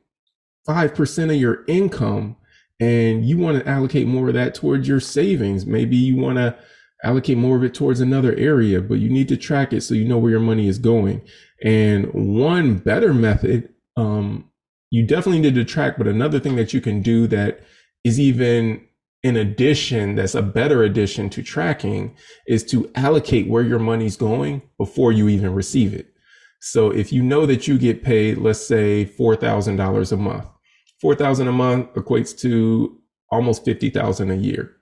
5% 0.69 1.25
of 1.31 1.37
your 1.37 1.65
income 1.67 2.37
and 2.81 3.25
you 3.25 3.39
want 3.39 3.59
to 3.59 3.69
allocate 3.69 4.07
more 4.07 4.29
of 4.29 4.35
that 4.35 4.55
towards 4.55 4.89
your 4.89 5.01
savings. 5.01 5.65
Maybe 5.67 5.97
you 5.97 6.17
want 6.17 6.39
to 6.39 6.57
allocate 7.05 7.39
more 7.39 7.57
of 7.57 7.65
it 7.65 7.75
towards 7.75 8.01
another 8.01 8.35
area, 8.35 8.81
but 8.81 8.99
you 8.99 9.09
need 9.09 9.29
to 9.29 9.37
track 9.37 9.73
it 9.73 9.83
so 9.83 9.95
you 9.95 10.05
know 10.05 10.19
where 10.19 10.33
your 10.33 10.41
money 10.41 10.69
is 10.69 10.79
going. 10.79 11.23
And 11.65 12.13
one 12.13 12.79
better 12.79 13.15
method, 13.15 13.69
um, 13.97 14.51
you 14.93 15.07
definitely 15.07 15.41
need 15.41 15.55
to 15.55 15.65
track, 15.65 15.97
but 15.97 16.07
another 16.07 16.39
thing 16.39 16.55
that 16.57 16.75
you 16.75 16.81
can 16.83 17.01
do 17.01 17.27
that 17.29 17.61
is 18.05 18.21
even 18.21 18.87
in 19.23 19.39
addition, 19.39 20.17
that's 20.17 20.35
a 20.35 20.43
better 20.43 20.83
addition 20.83 21.31
to 21.31 21.43
tracking 21.43 22.15
is 22.47 22.63
to 22.65 22.91
allocate 22.95 23.49
where 23.49 23.63
your 23.63 23.79
money's 23.79 24.19
going 24.19 24.61
before 24.77 25.11
you 25.11 25.31
even 25.31 25.55
receive 25.55 25.95
it. 25.95 26.13
So 26.61 26.91
if 26.91 27.11
you 27.11 27.23
know 27.23 27.47
that 27.47 27.67
you 27.67 27.79
get 27.79 28.05
paid, 28.05 28.37
let's 28.37 28.65
say 28.65 29.07
$4,000 29.19 30.13
a 30.13 30.17
month, 30.19 30.47
4,000 31.01 31.49
a 31.49 31.53
month 31.53 31.95
equates 31.95 32.39
to 32.41 33.01
almost 33.31 33.65
50,000 33.65 34.31
a 34.31 34.35
year. 34.35 34.77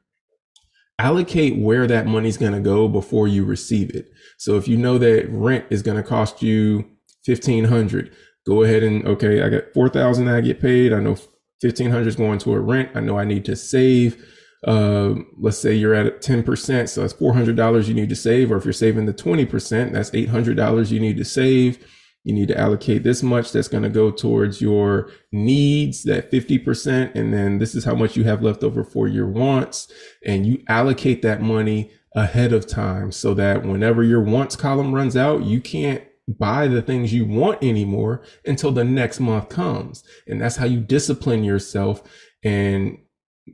Allocate 0.99 1.57
where 1.57 1.87
that 1.87 2.09
money's 2.09 2.37
going 2.37 2.52
to 2.52 2.61
go 2.61 2.88
before 2.88 3.29
you 3.29 3.45
receive 3.45 3.95
it. 3.95 4.11
So 4.38 4.57
if 4.57 4.67
you 4.67 4.76
know 4.76 4.99
that 4.99 5.31
rent 5.31 5.67
is 5.71 5.83
going 5.83 5.99
to 5.99 6.02
cost 6.02 6.43
you 6.43 6.90
1500, 7.26 8.12
go 8.50 8.64
ahead 8.64 8.83
and 8.83 9.07
okay, 9.07 9.42
I 9.42 9.49
got 9.49 9.73
4,000 9.73 10.26
I 10.28 10.40
get 10.40 10.61
paid. 10.61 10.92
I 10.92 10.99
know 10.99 11.16
1500 11.61 12.07
is 12.07 12.16
going 12.16 12.38
to 12.40 12.52
a 12.52 12.59
rent. 12.59 12.90
I 12.97 13.00
know 13.00 13.16
I 13.16 13.25
need 13.25 13.45
to 13.45 13.54
save. 13.54 14.21
Uh, 14.66 15.14
let's 15.38 15.57
say 15.57 15.73
you're 15.73 15.95
at 15.95 16.21
10%. 16.21 16.88
So 16.88 17.00
that's 17.00 17.14
$400 17.14 17.87
you 17.87 17.95
need 17.95 18.09
to 18.09 18.16
save. 18.16 18.50
Or 18.50 18.57
if 18.57 18.64
you're 18.64 18.73
saving 18.73 19.07
the 19.07 19.14
20%, 19.14 19.92
that's 19.92 20.11
$800 20.11 20.90
you 20.90 20.99
need 20.99 21.16
to 21.16 21.25
save. 21.25 21.78
You 22.25 22.35
need 22.35 22.49
to 22.49 22.59
allocate 22.59 23.04
this 23.04 23.23
much 23.23 23.52
that's 23.52 23.69
going 23.69 23.85
to 23.85 23.88
go 23.88 24.11
towards 24.11 24.61
your 24.61 25.11
needs, 25.30 26.02
that 26.02 26.33
50%. 26.33 27.14
And 27.14 27.33
then 27.33 27.59
this 27.59 27.76
is 27.76 27.85
how 27.85 27.95
much 27.95 28.16
you 28.16 28.25
have 28.25 28.42
left 28.42 28.64
over 28.64 28.83
for 28.83 29.07
your 29.07 29.28
wants. 29.28 29.90
And 30.26 30.45
you 30.45 30.62
allocate 30.69 31.23
that 31.23 31.40
money 31.40 31.92
ahead 32.16 32.52
of 32.52 32.66
time 32.66 33.12
so 33.12 33.33
that 33.35 33.64
whenever 33.64 34.02
your 34.02 34.23
wants 34.23 34.57
column 34.57 34.92
runs 34.92 35.16
out, 35.16 35.45
you 35.45 35.61
can't 35.61 36.02
buy 36.39 36.69
the 36.69 36.83
things 36.83 37.13
you 37.13 37.25
want 37.25 37.63
anymore 37.63 38.23
until 38.45 38.73
the 38.73 38.85
next 38.85 39.21
month 39.21 39.49
comes. 39.49 40.05
And 40.27 40.41
that's 40.41 40.57
how 40.57 40.67
you 40.67 40.81
discipline 40.81 41.45
yourself 41.45 42.03
and 42.43 42.99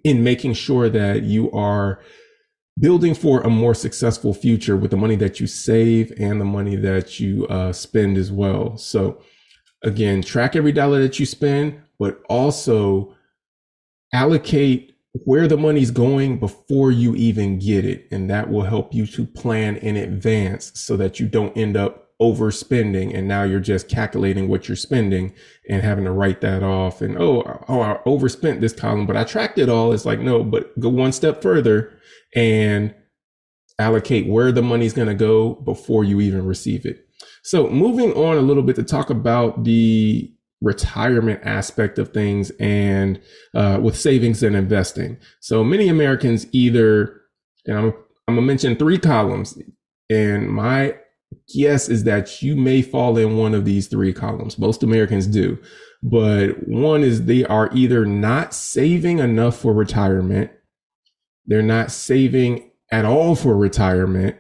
in 0.04 0.23
making 0.23 0.54
sure 0.54 0.88
that 0.88 1.23
you 1.23 1.50
are 1.52 2.00
building 2.78 3.14
for 3.14 3.40
a 3.40 3.49
more 3.49 3.75
successful 3.75 4.35
future 4.35 4.76
with 4.76 4.90
the 4.90 4.97
money 4.97 5.16
that 5.16 5.40
you 5.40 5.47
save 5.47 6.12
and 6.18 6.40
the 6.40 6.45
money 6.45 6.76
that 6.76 7.18
you 7.18 7.47
uh, 7.47 7.73
spend 7.73 8.18
as 8.18 8.30
well. 8.30 8.76
So 8.76 9.23
again, 9.83 10.23
track 10.23 10.56
every 10.56 10.73
dollar 10.73 11.00
that 11.00 11.18
you 11.18 11.26
spend, 11.26 11.80
but 11.99 12.21
also 12.28 13.14
allocate 14.12 14.95
where 15.25 15.49
the 15.49 15.56
money's 15.56 15.90
going 15.90 16.38
before 16.38 16.90
you 16.92 17.14
even 17.14 17.59
get 17.59 17.87
it. 17.87 18.06
And 18.11 18.28
that 18.28 18.50
will 18.50 18.62
help 18.62 18.92
you 18.95 19.06
to 19.06 19.25
plan 19.25 19.76
in 19.76 19.97
advance 19.97 20.73
so 20.75 20.97
that 20.99 21.18
you 21.18 21.26
don't 21.26 21.56
end 21.56 21.76
up 21.76 22.05
overspending 22.20 23.14
and 23.14 23.28
now 23.28 23.42
you're 23.42 23.61
just 23.61 23.88
calculating 23.88 24.49
what 24.49 24.68
you're 24.68 24.76
spending 24.76 25.35
and 25.68 25.82
having 25.82 26.04
to 26.04 26.11
write 26.11 26.40
that 26.40 26.62
off 26.62 27.02
and 27.02 27.18
oh 27.18 27.62
oh 27.68 27.80
I 27.82 28.00
overspent 28.06 28.61
this 28.61 28.73
column 28.73 29.06
but 29.06 29.16
I 29.16 29.25
tracked 29.25 29.58
it 29.58 29.68
all. 29.68 29.92
It's 29.92 30.06
like 30.06 30.20
no 30.20 30.42
but 30.42 30.78
go 30.80 30.88
one 30.88 31.12
step 31.12 31.42
further 31.42 31.92
and 32.35 32.94
allocate 33.78 34.26
where 34.26 34.52
the 34.52 34.62
money's 34.62 34.94
going 34.94 35.08
to 35.08 35.14
go 35.14 35.54
before 35.56 36.04
you 36.04 36.20
even 36.20 36.46
receive 36.46 36.87
it. 36.87 37.06
So 37.42 37.68
moving 37.68 38.12
on 38.14 38.38
a 38.38 38.42
little 38.42 38.62
bit 38.62 38.76
to 38.76 38.82
talk 38.82 39.11
about 39.11 39.64
the 39.64 40.32
retirement 40.62 41.40
aspect 41.44 41.99
of 41.99 42.14
things 42.14 42.50
and 42.58 43.20
uh, 43.54 43.78
with 43.82 43.96
savings 43.96 44.42
and 44.42 44.56
investing. 44.56 45.18
So 45.40 45.62
many 45.62 45.88
Americans 45.88 46.46
either 46.52 47.20
and 47.66 47.76
I'm 47.76 47.94
I'm 48.28 48.35
gonna 48.35 48.46
mention 48.46 48.76
three 48.76 48.99
columns 48.99 49.58
and 50.11 50.49
my 50.49 50.96
guess 51.54 51.88
is 51.88 52.04
that 52.04 52.42
you 52.42 52.56
may 52.56 52.82
fall 52.82 53.16
in 53.16 53.36
one 53.36 53.54
of 53.54 53.64
these 53.64 53.86
three 53.86 54.12
columns. 54.12 54.58
Most 54.58 54.82
Americans 54.82 55.26
do. 55.26 55.58
But 56.02 56.68
one 56.68 57.02
is 57.02 57.24
they 57.24 57.44
are 57.44 57.70
either 57.72 58.04
not 58.04 58.54
saving 58.54 59.18
enough 59.18 59.58
for 59.58 59.72
retirement, 59.72 60.50
they're 61.46 61.62
not 61.62 61.90
saving 61.90 62.70
at 62.90 63.04
all 63.04 63.34
for 63.34 63.56
retirement, 63.56 64.36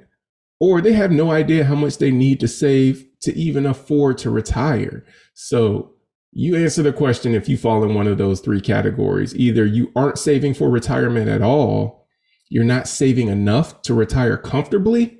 or 0.60 0.80
they 0.80 0.92
have 0.92 1.10
no 1.10 1.30
idea 1.30 1.64
how 1.64 1.74
much 1.74 1.98
they 1.98 2.10
need 2.10 2.40
to 2.40 2.48
save 2.48 3.06
to 3.22 3.36
even 3.36 3.66
afford 3.66 4.18
to 4.18 4.30
retire. 4.30 5.04
So 5.34 5.92
you 6.32 6.56
answer 6.56 6.82
the 6.82 6.92
question 6.92 7.34
if 7.34 7.48
you 7.48 7.56
fall 7.56 7.82
in 7.82 7.94
one 7.94 8.06
of 8.06 8.18
those 8.18 8.40
three 8.40 8.60
categories. 8.60 9.34
Either 9.34 9.64
you 9.64 9.90
aren't 9.96 10.18
saving 10.18 10.54
for 10.54 10.68
retirement 10.68 11.28
at 11.28 11.42
all, 11.42 12.06
you're 12.48 12.64
not 12.64 12.88
saving 12.88 13.28
enough 13.28 13.82
to 13.82 13.94
retire 13.94 14.36
comfortably, 14.36 15.18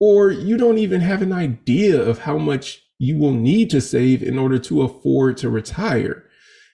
or 0.00 0.30
you 0.30 0.56
don't 0.56 0.78
even 0.78 1.00
have 1.00 1.22
an 1.22 1.32
idea 1.32 2.00
of 2.00 2.20
how 2.20 2.38
much 2.38 2.82
you 2.98 3.16
will 3.16 3.32
need 3.32 3.70
to 3.70 3.80
save 3.80 4.22
in 4.22 4.38
order 4.38 4.58
to 4.58 4.82
afford 4.82 5.36
to 5.38 5.48
retire. 5.48 6.24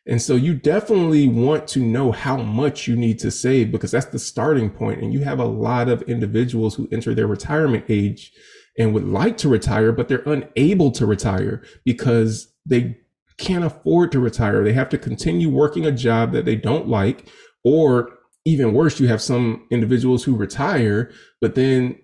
And 0.07 0.21
so 0.21 0.35
you 0.35 0.55
definitely 0.55 1.29
want 1.29 1.67
to 1.69 1.81
know 1.81 2.13
how 2.13 2.37
much 2.37 2.87
you 2.87 2.95
need 2.95 3.19
to 3.21 3.31
save 3.31 3.73
because 3.73 3.91
that's 3.91 4.07
the 4.07 4.19
starting 4.19 4.71
point. 4.71 5.01
And 5.01 5.15
you 5.15 5.21
have 5.21 5.39
a 5.39 5.47
lot 5.47 5.89
of 5.89 6.03
individuals 6.03 6.75
who 6.75 6.89
enter 6.93 7.15
their 7.15 7.27
retirement 7.27 7.87
age 7.89 8.33
and 8.79 8.93
would 8.93 9.07
like 9.07 9.39
to 9.39 9.49
retire, 9.49 9.93
but 9.93 10.09
they're 10.09 10.23
unable 10.27 10.91
to 10.93 11.07
retire 11.07 11.63
because 11.85 12.53
they 12.67 12.99
can't 13.39 13.65
afford 13.65 14.13
to 14.13 14.21
retire. 14.21 14.63
They 14.63 14.73
have 14.75 14.91
to 14.91 14.99
continue 14.99 15.49
working 15.49 15.87
a 15.87 15.93
job 15.93 16.33
that 16.33 16.45
they 16.45 16.57
don't 16.57 16.89
like, 16.89 17.27
or 17.63 18.19
even 18.45 18.75
worse, 18.75 19.01
you 19.01 19.09
have 19.09 19.23
some 19.23 19.67
individuals 19.71 20.25
who 20.25 20.37
retire, 20.37 21.11
but 21.41 21.55
then 21.55 21.99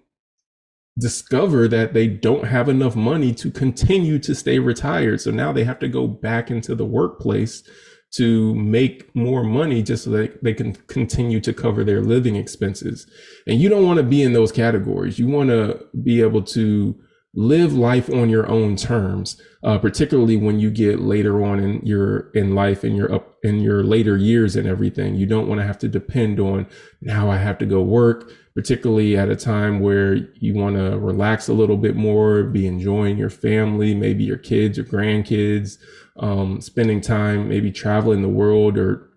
discover 0.98 1.68
that 1.68 1.94
they 1.94 2.06
don't 2.06 2.44
have 2.44 2.68
enough 2.68 2.96
money 2.96 3.32
to 3.34 3.50
continue 3.50 4.18
to 4.18 4.34
stay 4.34 4.58
retired. 4.58 5.20
So 5.20 5.30
now 5.30 5.52
they 5.52 5.64
have 5.64 5.78
to 5.80 5.88
go 5.88 6.06
back 6.06 6.50
into 6.50 6.74
the 6.74 6.84
workplace 6.84 7.62
to 8.12 8.54
make 8.56 9.14
more 9.14 9.44
money 9.44 9.82
just 9.82 10.04
so 10.04 10.10
that 10.10 10.42
they 10.42 10.52
can 10.52 10.74
continue 10.88 11.40
to 11.40 11.52
cover 11.52 11.84
their 11.84 12.00
living 12.00 12.34
expenses. 12.34 13.06
And 13.46 13.60
you 13.60 13.68
don't 13.68 13.86
want 13.86 13.98
to 13.98 14.02
be 14.02 14.22
in 14.22 14.32
those 14.32 14.50
categories. 14.50 15.18
You 15.18 15.28
want 15.28 15.50
to 15.50 15.86
be 16.02 16.20
able 16.20 16.42
to 16.42 16.98
live 17.34 17.72
life 17.72 18.10
on 18.10 18.28
your 18.28 18.48
own 18.48 18.74
terms, 18.74 19.40
uh, 19.62 19.78
particularly 19.78 20.36
when 20.36 20.58
you 20.58 20.70
get 20.70 21.00
later 21.00 21.44
on 21.44 21.60
in 21.60 21.80
your 21.84 22.30
in 22.30 22.54
life 22.54 22.82
and 22.82 22.96
your 22.96 23.12
up 23.14 23.36
in 23.42 23.60
your 23.60 23.84
later 23.84 24.16
years 24.16 24.56
and 24.56 24.66
everything. 24.66 25.14
You 25.14 25.26
don't 25.26 25.48
want 25.48 25.60
to 25.60 25.66
have 25.66 25.78
to 25.78 25.88
depend 25.88 26.40
on 26.40 26.66
now 27.00 27.30
I 27.30 27.36
have 27.36 27.58
to 27.58 27.66
go 27.66 27.82
work 27.82 28.32
particularly 28.54 29.16
at 29.16 29.30
a 29.30 29.36
time 29.36 29.80
where 29.80 30.14
you 30.14 30.54
want 30.54 30.76
to 30.76 30.98
relax 30.98 31.48
a 31.48 31.52
little 31.52 31.76
bit 31.76 31.96
more, 31.96 32.42
be 32.42 32.66
enjoying 32.66 33.16
your 33.16 33.30
family, 33.30 33.94
maybe 33.94 34.24
your 34.24 34.36
kids 34.36 34.78
or 34.78 34.84
grandkids, 34.84 35.78
um, 36.18 36.60
spending 36.60 37.00
time, 37.00 37.48
maybe 37.48 37.70
traveling 37.70 38.22
the 38.22 38.28
world 38.28 38.76
or 38.76 39.08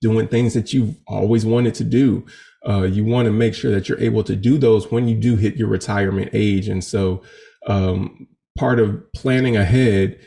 doing 0.00 0.28
things 0.28 0.54
that 0.54 0.72
you've 0.72 0.94
always 1.06 1.44
wanted 1.44 1.74
to 1.74 1.84
do. 1.84 2.24
Uh, 2.66 2.82
you 2.82 3.04
want 3.04 3.26
to 3.26 3.32
make 3.32 3.54
sure 3.54 3.70
that 3.70 3.88
you're 3.88 4.00
able 4.00 4.24
to 4.24 4.34
do 4.34 4.58
those 4.58 4.90
when 4.90 5.06
you 5.06 5.14
do 5.14 5.36
hit 5.36 5.56
your 5.56 5.68
retirement 5.68 6.30
age. 6.32 6.68
And 6.68 6.82
so, 6.82 7.22
um, 7.66 8.26
part 8.56 8.80
of 8.80 9.00
planning 9.14 9.56
ahead 9.56 10.18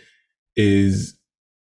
is 0.56 1.18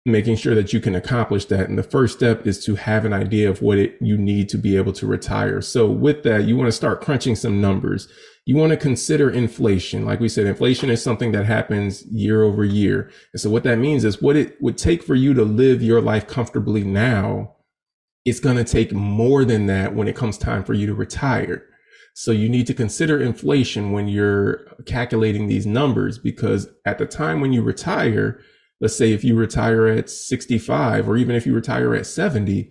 making 0.06 0.36
sure 0.36 0.54
that 0.54 0.72
you 0.72 0.80
can 0.80 0.94
accomplish 0.94 1.46
that. 1.46 1.68
And 1.68 1.76
the 1.76 1.82
first 1.82 2.16
step 2.16 2.46
is 2.46 2.64
to 2.64 2.76
have 2.76 3.04
an 3.04 3.12
idea 3.12 3.50
of 3.50 3.60
what 3.60 3.76
it, 3.76 3.96
you 4.00 4.16
need 4.16 4.48
to 4.50 4.56
be 4.56 4.76
able 4.76 4.92
to 4.94 5.06
retire. 5.06 5.60
So 5.60 5.90
with 5.90 6.22
that, 6.22 6.44
you 6.44 6.56
want 6.56 6.68
to 6.68 6.72
start 6.72 7.00
crunching 7.00 7.34
some 7.34 7.60
numbers. 7.60 8.08
You 8.44 8.54
want 8.54 8.70
to 8.70 8.76
consider 8.76 9.28
inflation. 9.28 10.04
Like 10.04 10.20
we 10.20 10.28
said, 10.28 10.46
inflation 10.46 10.90
is 10.90 11.02
something 11.02 11.32
that 11.32 11.44
happens 11.44 12.06
year 12.06 12.44
over 12.44 12.64
year. 12.64 13.10
And 13.32 13.40
so 13.40 13.50
what 13.50 13.64
that 13.64 13.78
means 13.78 14.04
is 14.04 14.22
what 14.22 14.36
it 14.36 14.62
would 14.62 14.78
take 14.78 15.02
for 15.02 15.16
you 15.16 15.34
to 15.34 15.42
live 15.44 15.82
your 15.82 16.00
life 16.00 16.28
comfortably 16.28 16.84
now. 16.84 17.55
It's 18.26 18.40
going 18.40 18.56
to 18.56 18.64
take 18.64 18.92
more 18.92 19.44
than 19.44 19.66
that 19.66 19.94
when 19.94 20.08
it 20.08 20.16
comes 20.16 20.36
time 20.36 20.64
for 20.64 20.74
you 20.74 20.86
to 20.86 20.94
retire. 20.94 21.64
So 22.12 22.32
you 22.32 22.48
need 22.48 22.66
to 22.66 22.74
consider 22.74 23.20
inflation 23.20 23.92
when 23.92 24.08
you're 24.08 24.66
calculating 24.84 25.46
these 25.46 25.66
numbers 25.66 26.18
because 26.18 26.68
at 26.84 26.98
the 26.98 27.06
time 27.06 27.40
when 27.40 27.52
you 27.52 27.62
retire, 27.62 28.40
let's 28.80 28.96
say 28.96 29.12
if 29.12 29.22
you 29.22 29.36
retire 29.36 29.86
at 29.86 30.10
65 30.10 31.08
or 31.08 31.16
even 31.16 31.36
if 31.36 31.46
you 31.46 31.54
retire 31.54 31.94
at 31.94 32.06
70 32.06 32.70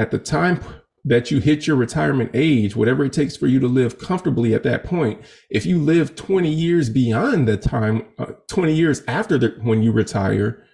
at 0.00 0.10
the 0.10 0.18
time 0.18 0.60
that 1.04 1.30
you 1.30 1.38
hit 1.38 1.66
your 1.66 1.76
retirement 1.76 2.30
age 2.34 2.74
whatever 2.74 3.04
it 3.04 3.12
takes 3.12 3.36
for 3.36 3.46
you 3.46 3.60
to 3.60 3.68
live 3.68 3.98
comfortably 3.98 4.52
at 4.52 4.64
that 4.64 4.84
point 4.84 5.20
if 5.48 5.64
you 5.64 5.78
live 5.78 6.16
20 6.16 6.50
years 6.50 6.90
beyond 6.90 7.46
the 7.46 7.56
time 7.56 8.04
uh, 8.18 8.32
20 8.48 8.74
years 8.74 9.02
after 9.06 9.38
the, 9.38 9.56
when 9.62 9.82
you 9.82 9.92
retire 9.92 10.65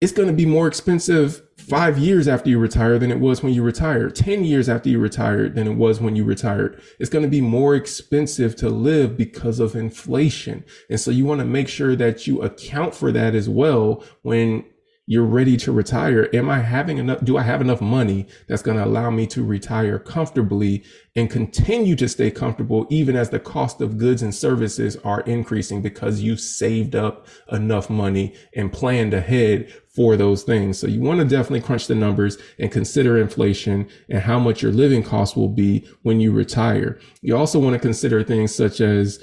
it's 0.00 0.12
going 0.12 0.28
to 0.28 0.34
be 0.34 0.44
more 0.44 0.66
expensive 0.66 1.42
five 1.56 1.98
years 1.98 2.28
after 2.28 2.50
you 2.50 2.58
retire 2.58 2.98
than 2.98 3.10
it 3.10 3.18
was 3.18 3.42
when 3.42 3.54
you 3.54 3.62
retired, 3.62 4.14
10 4.14 4.44
years 4.44 4.68
after 4.68 4.90
you 4.90 4.98
retired 4.98 5.54
than 5.54 5.66
it 5.66 5.74
was 5.74 6.00
when 6.00 6.14
you 6.14 6.22
retired. 6.22 6.80
It's 6.98 7.08
going 7.08 7.24
to 7.24 7.30
be 7.30 7.40
more 7.40 7.74
expensive 7.74 8.54
to 8.56 8.68
live 8.68 9.16
because 9.16 9.58
of 9.58 9.74
inflation. 9.74 10.64
And 10.90 11.00
so 11.00 11.10
you 11.10 11.24
want 11.24 11.40
to 11.40 11.46
make 11.46 11.68
sure 11.68 11.96
that 11.96 12.26
you 12.26 12.42
account 12.42 12.94
for 12.94 13.10
that 13.12 13.34
as 13.34 13.48
well 13.48 14.04
when 14.20 14.64
you're 15.06 15.24
ready 15.24 15.56
to 15.56 15.70
retire. 15.70 16.28
Am 16.32 16.50
I 16.50 16.58
having 16.58 16.98
enough? 16.98 17.24
Do 17.24 17.38
I 17.38 17.42
have 17.42 17.60
enough 17.60 17.80
money 17.80 18.26
that's 18.48 18.62
going 18.62 18.76
to 18.76 18.84
allow 18.84 19.08
me 19.10 19.26
to 19.28 19.44
retire 19.44 20.00
comfortably 20.00 20.82
and 21.14 21.30
continue 21.30 21.94
to 21.94 22.08
stay 22.08 22.30
comfortable 22.30 22.86
even 22.90 23.14
as 23.14 23.30
the 23.30 23.38
cost 23.38 23.80
of 23.80 23.98
goods 23.98 24.22
and 24.22 24.34
services 24.34 24.96
are 25.04 25.20
increasing 25.20 25.80
because 25.80 26.20
you've 26.20 26.40
saved 26.40 26.96
up 26.96 27.28
enough 27.52 27.88
money 27.88 28.34
and 28.56 28.72
planned 28.72 29.14
ahead 29.14 29.72
for 29.94 30.16
those 30.16 30.42
things. 30.42 30.76
So 30.78 30.88
you 30.88 31.00
want 31.00 31.20
to 31.20 31.24
definitely 31.24 31.62
crunch 31.62 31.86
the 31.86 31.94
numbers 31.94 32.36
and 32.58 32.72
consider 32.72 33.16
inflation 33.16 33.88
and 34.08 34.20
how 34.20 34.40
much 34.40 34.60
your 34.60 34.72
living 34.72 35.04
costs 35.04 35.36
will 35.36 35.48
be 35.48 35.88
when 36.02 36.18
you 36.18 36.32
retire. 36.32 36.98
You 37.22 37.36
also 37.36 37.60
want 37.60 37.74
to 37.74 37.80
consider 37.80 38.24
things 38.24 38.52
such 38.52 38.80
as 38.80 39.22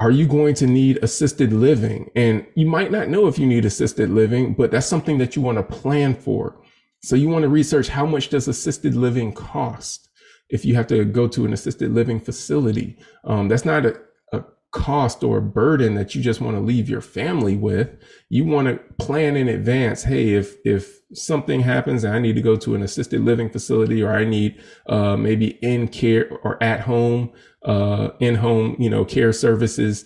are 0.00 0.10
you 0.10 0.26
going 0.26 0.54
to 0.54 0.66
need 0.66 0.98
assisted 1.02 1.52
living? 1.52 2.10
And 2.16 2.46
you 2.54 2.66
might 2.66 2.90
not 2.90 3.10
know 3.10 3.26
if 3.26 3.38
you 3.38 3.46
need 3.46 3.66
assisted 3.66 4.08
living, 4.08 4.54
but 4.54 4.70
that's 4.70 4.86
something 4.86 5.18
that 5.18 5.36
you 5.36 5.42
want 5.42 5.58
to 5.58 5.62
plan 5.62 6.14
for. 6.14 6.56
So 7.02 7.16
you 7.16 7.28
want 7.28 7.42
to 7.42 7.50
research 7.50 7.88
how 7.88 8.06
much 8.06 8.30
does 8.30 8.48
assisted 8.48 8.94
living 8.94 9.32
cost? 9.32 10.08
If 10.48 10.64
you 10.64 10.74
have 10.74 10.86
to 10.88 11.04
go 11.04 11.28
to 11.28 11.44
an 11.44 11.52
assisted 11.52 11.92
living 11.92 12.18
facility, 12.18 12.98
um, 13.24 13.48
that's 13.48 13.66
not 13.66 13.84
a, 13.84 14.00
a 14.32 14.42
cost 14.72 15.22
or 15.22 15.38
a 15.38 15.42
burden 15.42 15.94
that 15.94 16.14
you 16.14 16.22
just 16.22 16.40
want 16.40 16.56
to 16.56 16.62
leave 16.62 16.88
your 16.88 17.02
family 17.02 17.56
with. 17.56 17.90
You 18.30 18.46
want 18.46 18.68
to 18.68 18.76
plan 19.04 19.36
in 19.36 19.48
advance. 19.48 20.02
Hey, 20.02 20.30
if 20.30 20.56
if 20.64 21.00
something 21.12 21.60
happens 21.60 22.04
and 22.04 22.14
I 22.14 22.18
need 22.18 22.36
to 22.36 22.42
go 22.42 22.56
to 22.56 22.74
an 22.74 22.82
assisted 22.82 23.20
living 23.20 23.50
facility 23.50 24.02
or 24.02 24.12
I 24.12 24.24
need 24.24 24.62
uh, 24.88 25.16
maybe 25.16 25.58
in 25.62 25.88
care 25.88 26.30
or 26.42 26.62
at 26.62 26.80
home 26.80 27.32
uh, 27.64 28.10
in-home, 28.20 28.76
you 28.78 28.90
know, 28.90 29.04
care 29.04 29.32
services. 29.32 30.04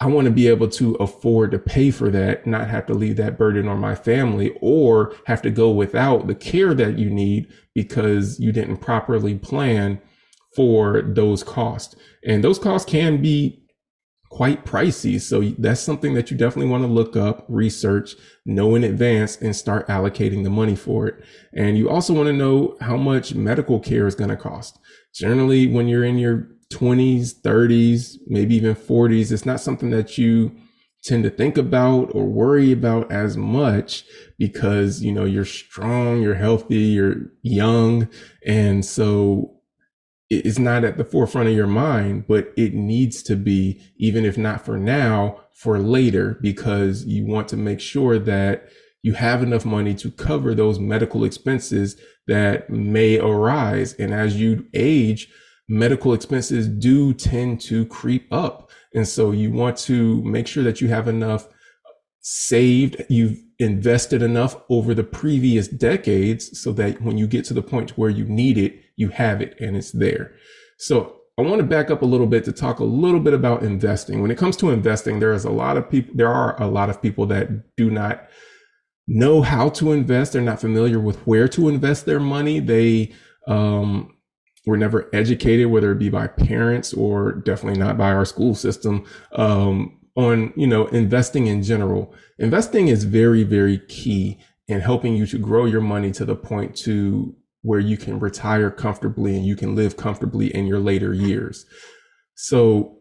I 0.00 0.06
want 0.06 0.26
to 0.26 0.30
be 0.30 0.46
able 0.46 0.68
to 0.68 0.94
afford 0.96 1.50
to 1.50 1.58
pay 1.58 1.90
for 1.90 2.08
that, 2.10 2.46
not 2.46 2.68
have 2.68 2.86
to 2.86 2.94
leave 2.94 3.16
that 3.16 3.36
burden 3.36 3.66
on 3.66 3.80
my 3.80 3.96
family 3.96 4.56
or 4.60 5.14
have 5.26 5.42
to 5.42 5.50
go 5.50 5.70
without 5.70 6.28
the 6.28 6.36
care 6.36 6.72
that 6.74 6.98
you 6.98 7.10
need 7.10 7.48
because 7.74 8.38
you 8.38 8.52
didn't 8.52 8.76
properly 8.76 9.34
plan 9.34 10.00
for 10.54 11.02
those 11.02 11.42
costs. 11.42 11.96
And 12.24 12.44
those 12.44 12.58
costs 12.58 12.88
can 12.88 13.20
be 13.20 13.64
quite 14.30 14.64
pricey. 14.64 15.20
So 15.20 15.40
that's 15.58 15.80
something 15.80 16.14
that 16.14 16.30
you 16.30 16.36
definitely 16.36 16.70
want 16.70 16.84
to 16.84 16.88
look 16.88 17.16
up, 17.16 17.44
research, 17.48 18.14
know 18.44 18.74
in 18.74 18.84
advance 18.84 19.36
and 19.36 19.56
start 19.56 19.88
allocating 19.88 20.44
the 20.44 20.50
money 20.50 20.76
for 20.76 21.06
it. 21.06 21.24
And 21.54 21.78
you 21.78 21.88
also 21.88 22.12
want 22.12 22.26
to 22.26 22.32
know 22.32 22.76
how 22.80 22.96
much 22.96 23.34
medical 23.34 23.80
care 23.80 24.06
is 24.06 24.14
going 24.14 24.30
to 24.30 24.36
cost. 24.36 24.78
Generally, 25.14 25.68
when 25.68 25.88
you're 25.88 26.04
in 26.04 26.18
your 26.18 26.48
20s, 26.72 27.40
30s, 27.40 28.16
maybe 28.26 28.54
even 28.56 28.74
40s. 28.74 29.32
It's 29.32 29.46
not 29.46 29.60
something 29.60 29.90
that 29.90 30.18
you 30.18 30.54
tend 31.04 31.22
to 31.24 31.30
think 31.30 31.56
about 31.56 32.14
or 32.14 32.24
worry 32.24 32.72
about 32.72 33.10
as 33.10 33.36
much 33.36 34.04
because, 34.38 35.02
you 35.02 35.12
know, 35.12 35.24
you're 35.24 35.44
strong, 35.44 36.20
you're 36.20 36.34
healthy, 36.34 36.76
you're 36.76 37.30
young. 37.42 38.08
And 38.44 38.84
so 38.84 39.54
it's 40.28 40.58
not 40.58 40.84
at 40.84 40.98
the 40.98 41.04
forefront 41.04 41.48
of 41.48 41.54
your 41.54 41.66
mind, 41.66 42.26
but 42.26 42.52
it 42.56 42.74
needs 42.74 43.22
to 43.22 43.36
be, 43.36 43.80
even 43.96 44.24
if 44.24 44.36
not 44.36 44.64
for 44.64 44.76
now, 44.76 45.40
for 45.54 45.78
later, 45.78 46.38
because 46.42 47.04
you 47.06 47.24
want 47.26 47.48
to 47.48 47.56
make 47.56 47.80
sure 47.80 48.18
that 48.18 48.68
you 49.02 49.14
have 49.14 49.42
enough 49.42 49.64
money 49.64 49.94
to 49.94 50.10
cover 50.10 50.54
those 50.54 50.78
medical 50.78 51.24
expenses 51.24 51.96
that 52.26 52.68
may 52.68 53.18
arise. 53.18 53.94
And 53.94 54.12
as 54.12 54.38
you 54.38 54.66
age, 54.74 55.28
medical 55.68 56.14
expenses 56.14 56.66
do 56.66 57.12
tend 57.12 57.60
to 57.60 57.84
creep 57.86 58.26
up. 58.32 58.70
And 58.94 59.06
so 59.06 59.32
you 59.32 59.50
want 59.50 59.76
to 59.78 60.22
make 60.22 60.46
sure 60.46 60.64
that 60.64 60.80
you 60.80 60.88
have 60.88 61.08
enough 61.08 61.48
saved, 62.20 63.04
you've 63.08 63.38
invested 63.58 64.22
enough 64.22 64.56
over 64.68 64.94
the 64.94 65.04
previous 65.04 65.68
decades 65.68 66.58
so 66.60 66.72
that 66.72 67.00
when 67.02 67.18
you 67.18 67.26
get 67.26 67.44
to 67.46 67.54
the 67.54 67.62
point 67.62 67.98
where 67.98 68.10
you 68.10 68.24
need 68.24 68.56
it, 68.56 68.80
you 68.96 69.08
have 69.08 69.40
it 69.40 69.56
and 69.60 69.76
it's 69.76 69.92
there. 69.92 70.32
So 70.78 71.16
I 71.38 71.42
want 71.42 71.58
to 71.60 71.66
back 71.66 71.90
up 71.90 72.02
a 72.02 72.06
little 72.06 72.26
bit 72.26 72.44
to 72.44 72.52
talk 72.52 72.80
a 72.80 72.84
little 72.84 73.20
bit 73.20 73.34
about 73.34 73.62
investing. 73.62 74.20
When 74.20 74.30
it 74.30 74.38
comes 74.38 74.56
to 74.58 74.70
investing, 74.70 75.20
there 75.20 75.32
is 75.32 75.44
a 75.44 75.50
lot 75.50 75.76
of 75.76 75.88
people, 75.88 76.14
there 76.16 76.32
are 76.32 76.60
a 76.60 76.66
lot 76.66 76.90
of 76.90 77.00
people 77.00 77.26
that 77.26 77.76
do 77.76 77.90
not 77.90 78.28
know 79.06 79.42
how 79.42 79.68
to 79.70 79.92
invest. 79.92 80.32
They're 80.32 80.42
not 80.42 80.60
familiar 80.60 80.98
with 80.98 81.18
where 81.26 81.48
to 81.48 81.68
invest 81.68 82.06
their 82.06 82.20
money. 82.20 82.58
They, 82.58 83.12
um, 83.46 84.16
were 84.68 84.76
never 84.76 85.08
educated, 85.14 85.68
whether 85.68 85.92
it 85.92 85.98
be 85.98 86.10
by 86.10 86.26
parents 86.26 86.92
or 86.92 87.32
definitely 87.32 87.78
not 87.78 87.96
by 87.96 88.12
our 88.12 88.26
school 88.26 88.54
system, 88.54 89.02
um, 89.32 89.98
on, 90.14 90.52
you 90.56 90.66
know, 90.66 90.86
investing 90.88 91.46
in 91.46 91.62
general. 91.62 92.14
Investing 92.38 92.88
is 92.88 93.04
very, 93.04 93.44
very 93.44 93.78
key 93.88 94.38
in 94.66 94.80
helping 94.80 95.16
you 95.16 95.24
to 95.24 95.38
grow 95.38 95.64
your 95.64 95.80
money 95.80 96.10
to 96.10 96.26
the 96.26 96.36
point 96.36 96.76
to 96.76 97.34
where 97.62 97.80
you 97.80 97.96
can 97.96 98.20
retire 98.20 98.70
comfortably 98.70 99.34
and 99.34 99.46
you 99.46 99.56
can 99.56 99.74
live 99.74 99.96
comfortably 99.96 100.54
in 100.54 100.66
your 100.66 100.80
later 100.80 101.14
years. 101.14 101.64
So 102.34 102.98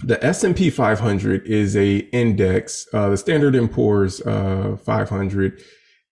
the 0.00 0.22
S&P 0.22 0.68
500 0.68 1.46
is 1.46 1.76
a 1.78 1.96
index. 2.12 2.86
Uh, 2.92 3.08
the 3.08 3.16
Standard 3.16 3.54
& 3.70 3.72
Poor's 3.72 4.20
uh, 4.20 4.76
500 4.84 5.62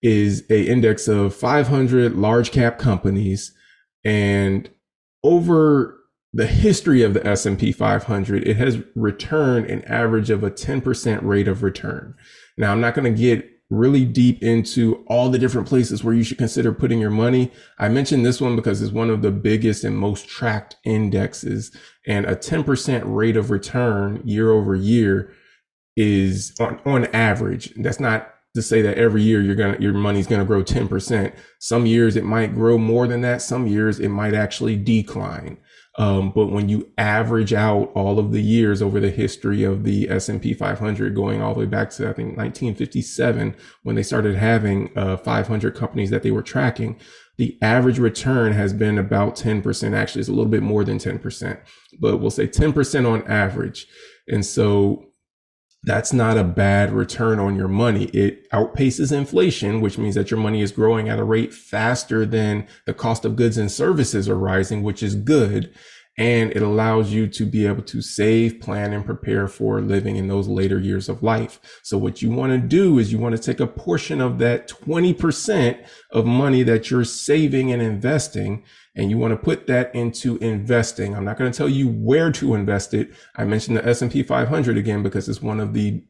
is 0.00 0.44
a 0.48 0.62
index 0.62 1.08
of 1.08 1.34
500 1.34 2.14
large 2.14 2.52
cap 2.52 2.78
companies 2.78 3.52
and 4.02 4.70
over 5.22 5.98
the 6.32 6.46
history 6.46 7.02
of 7.02 7.14
the 7.14 7.26
S&P 7.26 7.72
500, 7.72 8.46
it 8.46 8.56
has 8.56 8.78
returned 8.94 9.66
an 9.66 9.84
average 9.84 10.30
of 10.30 10.44
a 10.44 10.50
10% 10.50 11.22
rate 11.22 11.48
of 11.48 11.62
return. 11.62 12.14
Now, 12.56 12.72
I'm 12.72 12.80
not 12.80 12.94
going 12.94 13.12
to 13.12 13.20
get 13.20 13.48
really 13.70 14.04
deep 14.04 14.42
into 14.42 15.04
all 15.08 15.28
the 15.28 15.38
different 15.38 15.68
places 15.68 16.02
where 16.02 16.14
you 16.14 16.22
should 16.22 16.38
consider 16.38 16.72
putting 16.72 16.98
your 16.98 17.10
money. 17.10 17.52
I 17.78 17.88
mentioned 17.88 18.24
this 18.24 18.40
one 18.40 18.56
because 18.56 18.80
it's 18.80 18.92
one 18.92 19.10
of 19.10 19.20
the 19.20 19.30
biggest 19.30 19.84
and 19.84 19.96
most 19.96 20.26
tracked 20.26 20.76
indexes 20.84 21.76
and 22.06 22.24
a 22.24 22.34
10% 22.34 23.02
rate 23.04 23.36
of 23.36 23.50
return 23.50 24.22
year 24.24 24.50
over 24.50 24.74
year 24.74 25.34
is 25.96 26.54
on, 26.58 26.80
on 26.86 27.06
average. 27.06 27.74
That's 27.76 28.00
not 28.00 28.32
to 28.54 28.62
say 28.62 28.82
that 28.82 28.98
every 28.98 29.22
year 29.22 29.40
you're 29.40 29.54
gonna 29.54 29.76
your 29.78 29.92
money's 29.92 30.26
gonna 30.26 30.44
grow 30.44 30.62
10%. 30.62 31.32
Some 31.58 31.86
years 31.86 32.16
it 32.16 32.24
might 32.24 32.54
grow 32.54 32.78
more 32.78 33.06
than 33.06 33.20
that. 33.22 33.42
Some 33.42 33.66
years 33.66 34.00
it 34.00 34.08
might 34.08 34.34
actually 34.34 34.76
decline. 34.76 35.58
Um, 35.98 36.30
but 36.30 36.46
when 36.46 36.68
you 36.68 36.88
average 36.96 37.52
out 37.52 37.90
all 37.94 38.20
of 38.20 38.30
the 38.30 38.40
years 38.40 38.80
over 38.80 39.00
the 39.00 39.10
history 39.10 39.64
of 39.64 39.82
the 39.82 40.08
S&P 40.08 40.54
500, 40.54 41.14
going 41.14 41.42
all 41.42 41.54
the 41.54 41.60
way 41.60 41.66
back 41.66 41.90
to 41.90 42.04
I 42.04 42.12
think 42.12 42.36
1957, 42.36 43.56
when 43.82 43.96
they 43.96 44.04
started 44.04 44.36
having 44.36 44.96
uh, 44.96 45.16
500 45.16 45.74
companies 45.74 46.10
that 46.10 46.22
they 46.22 46.30
were 46.30 46.42
tracking, 46.42 47.00
the 47.36 47.58
average 47.62 47.98
return 47.98 48.52
has 48.52 48.72
been 48.72 48.96
about 48.96 49.34
10%. 49.34 49.92
Actually, 49.92 50.20
it's 50.20 50.28
a 50.28 50.32
little 50.32 50.46
bit 50.46 50.62
more 50.62 50.84
than 50.84 50.98
10%, 50.98 51.60
but 51.98 52.18
we'll 52.18 52.30
say 52.30 52.46
10% 52.46 53.10
on 53.10 53.26
average. 53.26 53.88
And 54.28 54.46
so 54.46 55.07
that's 55.84 56.12
not 56.12 56.36
a 56.36 56.44
bad 56.44 56.92
return 56.92 57.38
on 57.38 57.54
your 57.54 57.68
money. 57.68 58.06
It 58.06 58.50
outpaces 58.50 59.16
inflation, 59.16 59.80
which 59.80 59.96
means 59.96 60.16
that 60.16 60.30
your 60.30 60.40
money 60.40 60.60
is 60.60 60.72
growing 60.72 61.08
at 61.08 61.20
a 61.20 61.24
rate 61.24 61.54
faster 61.54 62.26
than 62.26 62.66
the 62.84 62.94
cost 62.94 63.24
of 63.24 63.36
goods 63.36 63.56
and 63.56 63.70
services 63.70 64.28
are 64.28 64.38
rising, 64.38 64.82
which 64.82 65.02
is 65.02 65.14
good. 65.14 65.72
And 66.18 66.50
it 66.50 66.62
allows 66.62 67.12
you 67.12 67.28
to 67.28 67.46
be 67.46 67.64
able 67.66 67.84
to 67.84 68.02
save, 68.02 68.60
plan, 68.60 68.92
and 68.92 69.06
prepare 69.06 69.46
for 69.46 69.80
living 69.80 70.16
in 70.16 70.26
those 70.26 70.48
later 70.48 70.80
years 70.80 71.08
of 71.08 71.22
life. 71.22 71.60
So 71.84 71.96
what 71.96 72.20
you 72.20 72.30
want 72.30 72.52
to 72.52 72.58
do 72.58 72.98
is 72.98 73.12
you 73.12 73.18
want 73.18 73.36
to 73.36 73.42
take 73.42 73.60
a 73.60 73.68
portion 73.68 74.20
of 74.20 74.38
that 74.38 74.68
20% 74.68 75.86
of 76.10 76.26
money 76.26 76.64
that 76.64 76.90
you're 76.90 77.04
saving 77.04 77.72
and 77.72 77.80
investing 77.80 78.64
and 78.98 79.10
you 79.10 79.16
want 79.16 79.30
to 79.30 79.36
put 79.36 79.68
that 79.68 79.94
into 79.94 80.38
investing. 80.38 81.14
I'm 81.14 81.24
not 81.24 81.38
going 81.38 81.52
to 81.52 81.56
tell 81.56 81.68
you 81.68 81.88
where 81.88 82.32
to 82.32 82.54
invest 82.54 82.92
it. 82.94 83.12
I 83.36 83.44
mentioned 83.44 83.76
the 83.76 83.86
S&P 83.86 84.24
500 84.24 84.76
again 84.76 85.04
because 85.04 85.28
it's 85.28 85.40
one 85.40 85.60
of 85.60 85.72
the 85.72 86.02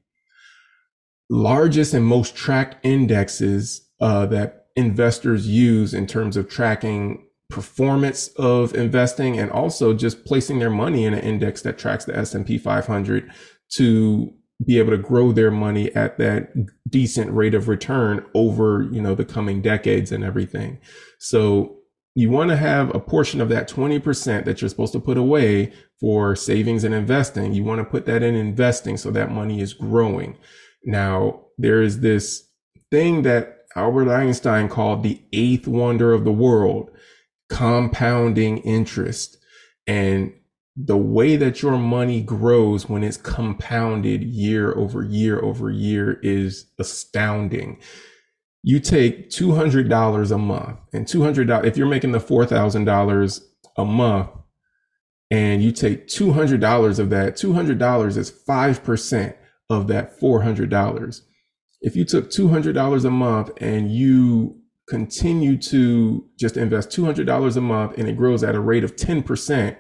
largest 1.28 1.92
and 1.92 2.04
most 2.04 2.34
tracked 2.34 2.84
indexes 2.84 3.86
uh, 4.00 4.24
that 4.26 4.68
investors 4.74 5.46
use 5.46 5.92
in 5.92 6.06
terms 6.06 6.36
of 6.36 6.48
tracking 6.48 7.27
performance 7.50 8.28
of 8.36 8.74
investing 8.74 9.38
and 9.38 9.50
also 9.50 9.94
just 9.94 10.24
placing 10.24 10.58
their 10.58 10.70
money 10.70 11.04
in 11.04 11.14
an 11.14 11.20
index 11.20 11.62
that 11.62 11.78
tracks 11.78 12.04
the 12.04 12.16
S&P 12.16 12.58
500 12.58 13.30
to 13.70 14.34
be 14.64 14.78
able 14.78 14.90
to 14.90 14.98
grow 14.98 15.32
their 15.32 15.50
money 15.50 15.94
at 15.94 16.18
that 16.18 16.52
decent 16.88 17.32
rate 17.32 17.54
of 17.54 17.68
return 17.68 18.24
over, 18.34 18.88
you 18.90 19.00
know, 19.00 19.14
the 19.14 19.24
coming 19.24 19.62
decades 19.62 20.10
and 20.10 20.24
everything. 20.24 20.78
So 21.18 21.76
you 22.14 22.30
want 22.30 22.50
to 22.50 22.56
have 22.56 22.92
a 22.94 23.00
portion 23.00 23.40
of 23.40 23.48
that 23.50 23.68
20% 23.68 24.44
that 24.44 24.60
you're 24.60 24.68
supposed 24.68 24.92
to 24.92 25.00
put 25.00 25.16
away 25.16 25.72
for 26.00 26.34
savings 26.34 26.82
and 26.82 26.92
investing. 26.92 27.52
You 27.52 27.62
want 27.62 27.78
to 27.78 27.84
put 27.84 28.06
that 28.06 28.24
in 28.24 28.34
investing 28.34 28.96
so 28.96 29.12
that 29.12 29.30
money 29.30 29.60
is 29.60 29.72
growing. 29.72 30.36
Now, 30.84 31.42
there 31.58 31.80
is 31.80 32.00
this 32.00 32.48
thing 32.90 33.22
that 33.22 33.58
Albert 33.76 34.12
Einstein 34.12 34.68
called 34.68 35.04
the 35.04 35.22
eighth 35.32 35.68
wonder 35.68 36.12
of 36.12 36.24
the 36.24 36.32
world, 36.32 36.90
compounding 37.48 38.58
interest. 38.58 39.38
And 39.86 40.32
the 40.76 40.96
way 40.96 41.36
that 41.36 41.60
your 41.60 41.76
money 41.76 42.20
grows 42.20 42.88
when 42.88 43.02
it's 43.02 43.16
compounded 43.16 44.22
year 44.22 44.72
over 44.74 45.02
year 45.02 45.40
over 45.40 45.70
year 45.70 46.20
is 46.22 46.66
astounding. 46.78 47.80
You 48.62 48.78
take 48.78 49.30
$200 49.30 50.30
a 50.30 50.38
month 50.38 50.78
and 50.92 51.06
$200, 51.06 51.64
if 51.64 51.76
you're 51.76 51.88
making 51.88 52.12
the 52.12 52.18
$4,000 52.18 53.40
a 53.76 53.84
month 53.84 54.30
and 55.30 55.62
you 55.62 55.72
take 55.72 56.06
$200 56.06 56.98
of 56.98 57.10
that, 57.10 57.34
$200 57.34 58.16
is 58.16 58.30
5% 58.30 59.34
of 59.70 59.86
that 59.88 60.20
$400. 60.20 61.20
If 61.80 61.96
you 61.96 62.04
took 62.04 62.30
$200 62.30 63.04
a 63.04 63.10
month 63.10 63.50
and 63.60 63.92
you 63.92 64.57
continue 64.88 65.56
to 65.56 66.24
just 66.38 66.56
invest 66.56 66.90
$200 66.90 67.56
a 67.56 67.60
month 67.60 67.98
and 67.98 68.08
it 68.08 68.16
grows 68.16 68.42
at 68.42 68.54
a 68.54 68.60
rate 68.60 68.84
of 68.84 68.96
10%, 68.96 69.76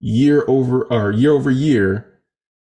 year 0.00 0.44
over 0.46 0.84
or 0.92 1.12
year 1.12 1.32
over 1.32 1.50
year, 1.50 2.20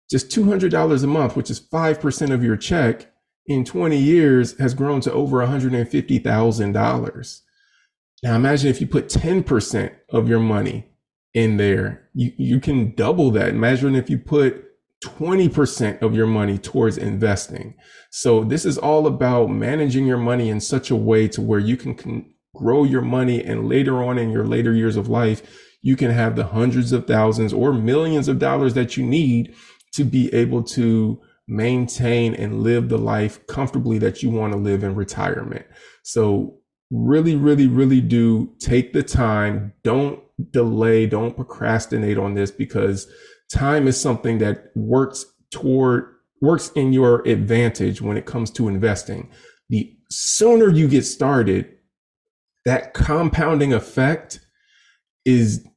just 0.09 0.29
$200 0.29 1.03
a 1.03 1.07
month, 1.07 1.35
which 1.35 1.51
is 1.51 1.59
5% 1.59 2.33
of 2.33 2.43
your 2.43 2.57
check 2.57 3.11
in 3.45 3.65
20 3.65 3.97
years 3.97 4.57
has 4.59 4.73
grown 4.73 5.01
to 5.01 5.13
over 5.13 5.37
$150,000. 5.37 7.41
Now 8.21 8.35
imagine 8.35 8.69
if 8.69 8.81
you 8.81 8.87
put 8.87 9.09
10% 9.09 9.95
of 10.09 10.27
your 10.27 10.39
money 10.39 10.87
in 11.33 11.57
there, 11.57 12.09
you, 12.13 12.33
you 12.37 12.59
can 12.59 12.93
double 12.95 13.31
that. 13.31 13.49
Imagine 13.49 13.95
if 13.95 14.09
you 14.09 14.17
put 14.17 14.65
20% 15.03 16.01
of 16.01 16.15
your 16.15 16.27
money 16.27 16.57
towards 16.57 16.97
investing. 16.97 17.75
So 18.11 18.43
this 18.43 18.65
is 18.65 18.77
all 18.77 19.07
about 19.07 19.47
managing 19.47 20.05
your 20.05 20.17
money 20.17 20.49
in 20.49 20.59
such 20.59 20.91
a 20.91 20.95
way 20.95 21.27
to 21.29 21.41
where 21.41 21.59
you 21.59 21.77
can, 21.77 22.33
grow 22.55 22.83
your 22.83 23.01
money 23.01 23.43
and 23.43 23.69
later 23.69 24.03
on 24.03 24.17
in 24.17 24.31
your 24.31 24.45
later 24.45 24.73
years 24.73 24.97
of 24.97 25.07
life, 25.07 25.41
you 25.81 25.95
can 25.95 26.11
have 26.11 26.35
the 26.35 26.45
hundreds 26.45 26.91
of 26.91 27.07
thousands 27.07 27.53
or 27.53 27.71
millions 27.71 28.27
of 28.27 28.39
dollars 28.39 28.73
that 28.73 28.97
you 28.97 29.05
need 29.05 29.55
to 29.93 30.03
be 30.03 30.33
able 30.33 30.61
to 30.61 31.21
maintain 31.47 32.35
and 32.35 32.61
live 32.61 32.89
the 32.89 32.97
life 32.97 33.45
comfortably 33.47 33.97
that 33.97 34.21
you 34.21 34.29
want 34.29 34.53
to 34.53 34.59
live 34.59 34.83
in 34.83 34.93
retirement. 34.93 35.65
So 36.03 36.59
really, 36.91 37.35
really, 37.35 37.67
really 37.67 38.01
do 38.01 38.53
take 38.59 38.93
the 38.93 39.03
time. 39.03 39.73
Don't 39.83 40.21
delay. 40.51 41.07
Don't 41.07 41.35
procrastinate 41.35 42.17
on 42.17 42.33
this 42.33 42.51
because 42.51 43.11
time 43.51 43.87
is 43.87 43.99
something 43.99 44.37
that 44.39 44.71
works 44.75 45.25
toward 45.51 46.15
works 46.41 46.71
in 46.75 46.93
your 46.93 47.21
advantage 47.27 48.01
when 48.01 48.17
it 48.17 48.25
comes 48.25 48.49
to 48.51 48.67
investing. 48.67 49.29
The 49.69 49.93
sooner 50.09 50.69
you 50.69 50.87
get 50.87 51.05
started, 51.05 51.69
that 52.65 52.93
compounding 52.93 53.73
effect 53.73 54.39
is 55.25 55.67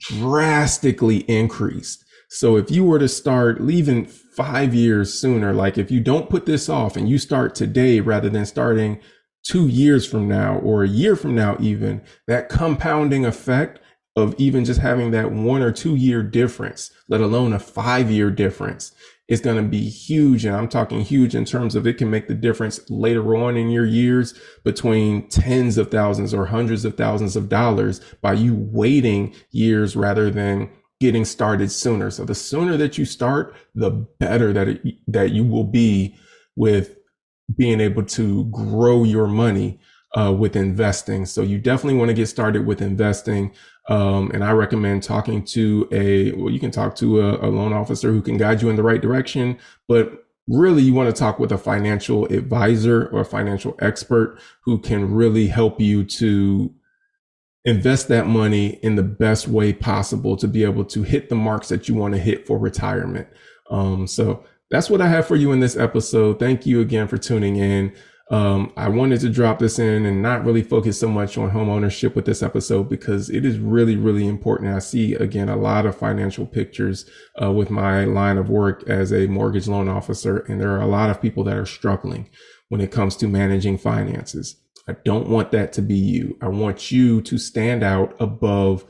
drastically 0.00 1.18
increased. 1.18 2.04
So 2.30 2.56
if 2.56 2.70
you 2.70 2.84
were 2.84 2.98
to 2.98 3.08
start 3.08 3.60
leaving 3.60 4.06
five 4.06 4.74
years 4.74 5.14
sooner, 5.14 5.52
like 5.52 5.78
if 5.78 5.90
you 5.90 6.00
don't 6.00 6.30
put 6.30 6.46
this 6.46 6.68
off 6.68 6.96
and 6.96 7.08
you 7.08 7.18
start 7.18 7.54
today 7.54 8.00
rather 8.00 8.28
than 8.28 8.46
starting 8.46 9.00
two 9.44 9.68
years 9.68 10.06
from 10.06 10.26
now 10.26 10.56
or 10.58 10.82
a 10.82 10.88
year 10.88 11.14
from 11.14 11.34
now, 11.34 11.56
even 11.60 12.02
that 12.26 12.48
compounding 12.48 13.24
effect 13.24 13.78
of 14.16 14.34
even 14.38 14.64
just 14.64 14.80
having 14.80 15.10
that 15.10 15.32
one 15.32 15.62
or 15.62 15.72
two 15.72 15.96
year 15.96 16.22
difference, 16.22 16.92
let 17.08 17.20
alone 17.20 17.52
a 17.52 17.58
five 17.58 18.10
year 18.10 18.30
difference, 18.30 18.92
is 19.26 19.40
going 19.40 19.56
to 19.56 19.68
be 19.68 19.88
huge. 19.88 20.44
And 20.44 20.54
I'm 20.54 20.68
talking 20.68 21.00
huge 21.00 21.34
in 21.34 21.44
terms 21.44 21.74
of 21.74 21.86
it 21.86 21.98
can 21.98 22.10
make 22.10 22.28
the 22.28 22.34
difference 22.34 22.88
later 22.90 23.34
on 23.34 23.56
in 23.56 23.70
your 23.70 23.86
years 23.86 24.38
between 24.64 25.28
tens 25.28 25.78
of 25.78 25.90
thousands 25.90 26.34
or 26.34 26.46
hundreds 26.46 26.84
of 26.84 26.96
thousands 26.96 27.34
of 27.34 27.48
dollars 27.48 28.00
by 28.20 28.34
you 28.34 28.54
waiting 28.54 29.34
years 29.50 29.96
rather 29.96 30.30
than 30.30 30.70
getting 31.00 31.24
started 31.24 31.70
sooner. 31.72 32.10
So 32.10 32.24
the 32.24 32.34
sooner 32.34 32.76
that 32.76 32.98
you 32.98 33.04
start, 33.04 33.54
the 33.74 33.90
better 33.90 34.52
that 34.52 34.68
it, 34.68 34.82
that 35.08 35.32
you 35.32 35.44
will 35.44 35.64
be 35.64 36.16
with 36.54 36.96
being 37.56 37.80
able 37.80 38.04
to 38.04 38.44
grow 38.46 39.04
your 39.04 39.26
money 39.26 39.80
uh, 40.16 40.32
with 40.32 40.54
investing. 40.54 41.26
So 41.26 41.42
you 41.42 41.58
definitely 41.58 41.98
want 41.98 42.08
to 42.10 42.14
get 42.14 42.26
started 42.26 42.66
with 42.66 42.80
investing. 42.80 43.52
Um, 43.88 44.30
and 44.32 44.42
I 44.42 44.52
recommend 44.52 45.02
talking 45.02 45.44
to 45.46 45.88
a, 45.92 46.32
well, 46.32 46.50
you 46.50 46.58
can 46.58 46.70
talk 46.70 46.96
to 46.96 47.20
a, 47.20 47.46
a 47.46 47.48
loan 47.48 47.72
officer 47.72 48.10
who 48.10 48.22
can 48.22 48.36
guide 48.36 48.62
you 48.62 48.70
in 48.70 48.76
the 48.76 48.82
right 48.82 49.00
direction, 49.00 49.58
but 49.88 50.24
really 50.48 50.82
you 50.82 50.94
want 50.94 51.14
to 51.14 51.18
talk 51.18 51.38
with 51.38 51.52
a 51.52 51.58
financial 51.58 52.26
advisor 52.26 53.06
or 53.08 53.20
a 53.20 53.24
financial 53.26 53.76
expert 53.80 54.38
who 54.62 54.78
can 54.78 55.12
really 55.12 55.46
help 55.46 55.80
you 55.80 56.04
to 56.04 56.72
invest 57.66 58.08
that 58.08 58.26
money 58.26 58.78
in 58.82 58.94
the 58.94 59.02
best 59.02 59.48
way 59.48 59.72
possible 59.72 60.36
to 60.36 60.46
be 60.46 60.64
able 60.64 60.84
to 60.84 61.02
hit 61.02 61.28
the 61.28 61.34
marks 61.34 61.68
that 61.68 61.88
you 61.88 61.94
want 61.94 62.14
to 62.14 62.20
hit 62.20 62.46
for 62.46 62.58
retirement. 62.58 63.26
Um, 63.70 64.06
so 64.06 64.44
that's 64.70 64.90
what 64.90 65.00
I 65.00 65.08
have 65.08 65.26
for 65.26 65.36
you 65.36 65.52
in 65.52 65.60
this 65.60 65.76
episode. 65.76 66.38
Thank 66.38 66.66
you 66.66 66.80
again 66.80 67.08
for 67.08 67.16
tuning 67.16 67.56
in. 67.56 67.94
Um, 68.30 68.72
I 68.76 68.88
wanted 68.88 69.20
to 69.20 69.28
drop 69.28 69.58
this 69.58 69.78
in 69.78 70.06
and 70.06 70.22
not 70.22 70.44
really 70.44 70.62
focus 70.62 70.98
so 70.98 71.08
much 71.08 71.36
on 71.36 71.50
home 71.50 71.68
ownership 71.68 72.16
with 72.16 72.24
this 72.24 72.42
episode 72.42 72.88
because 72.88 73.28
it 73.28 73.44
is 73.44 73.58
really, 73.58 73.96
really 73.96 74.26
important. 74.26 74.74
I 74.74 74.78
see 74.78 75.14
again 75.14 75.50
a 75.50 75.56
lot 75.56 75.84
of 75.84 75.96
financial 75.96 76.46
pictures 76.46 77.08
uh, 77.40 77.52
with 77.52 77.68
my 77.68 78.04
line 78.04 78.38
of 78.38 78.48
work 78.48 78.88
as 78.88 79.12
a 79.12 79.26
mortgage 79.26 79.68
loan 79.68 79.88
officer, 79.88 80.38
and 80.38 80.60
there 80.60 80.72
are 80.72 80.80
a 80.80 80.86
lot 80.86 81.10
of 81.10 81.20
people 81.20 81.44
that 81.44 81.56
are 81.56 81.66
struggling 81.66 82.30
when 82.70 82.80
it 82.80 82.90
comes 82.90 83.14
to 83.16 83.28
managing 83.28 83.76
finances. 83.76 84.56
I 84.88 84.96
don't 85.04 85.28
want 85.28 85.50
that 85.52 85.72
to 85.74 85.82
be 85.82 85.94
you. 85.94 86.36
I 86.40 86.48
want 86.48 86.90
you 86.90 87.20
to 87.22 87.38
stand 87.38 87.82
out 87.82 88.14
above 88.20 88.84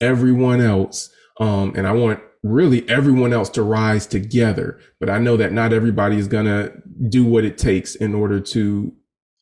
everyone 0.00 0.60
else. 0.60 1.10
Um, 1.38 1.74
and 1.76 1.86
I 1.86 1.92
want 1.92 2.20
really 2.42 2.88
everyone 2.88 3.32
else 3.32 3.50
to 3.50 3.62
rise 3.62 4.06
together. 4.06 4.78
But 5.00 5.10
I 5.10 5.18
know 5.18 5.36
that 5.36 5.52
not 5.52 5.72
everybody 5.72 6.18
is 6.18 6.28
going 6.28 6.46
to 6.46 6.72
do 7.08 7.24
what 7.24 7.44
it 7.44 7.58
takes 7.58 7.94
in 7.94 8.14
order 8.14 8.40
to 8.40 8.92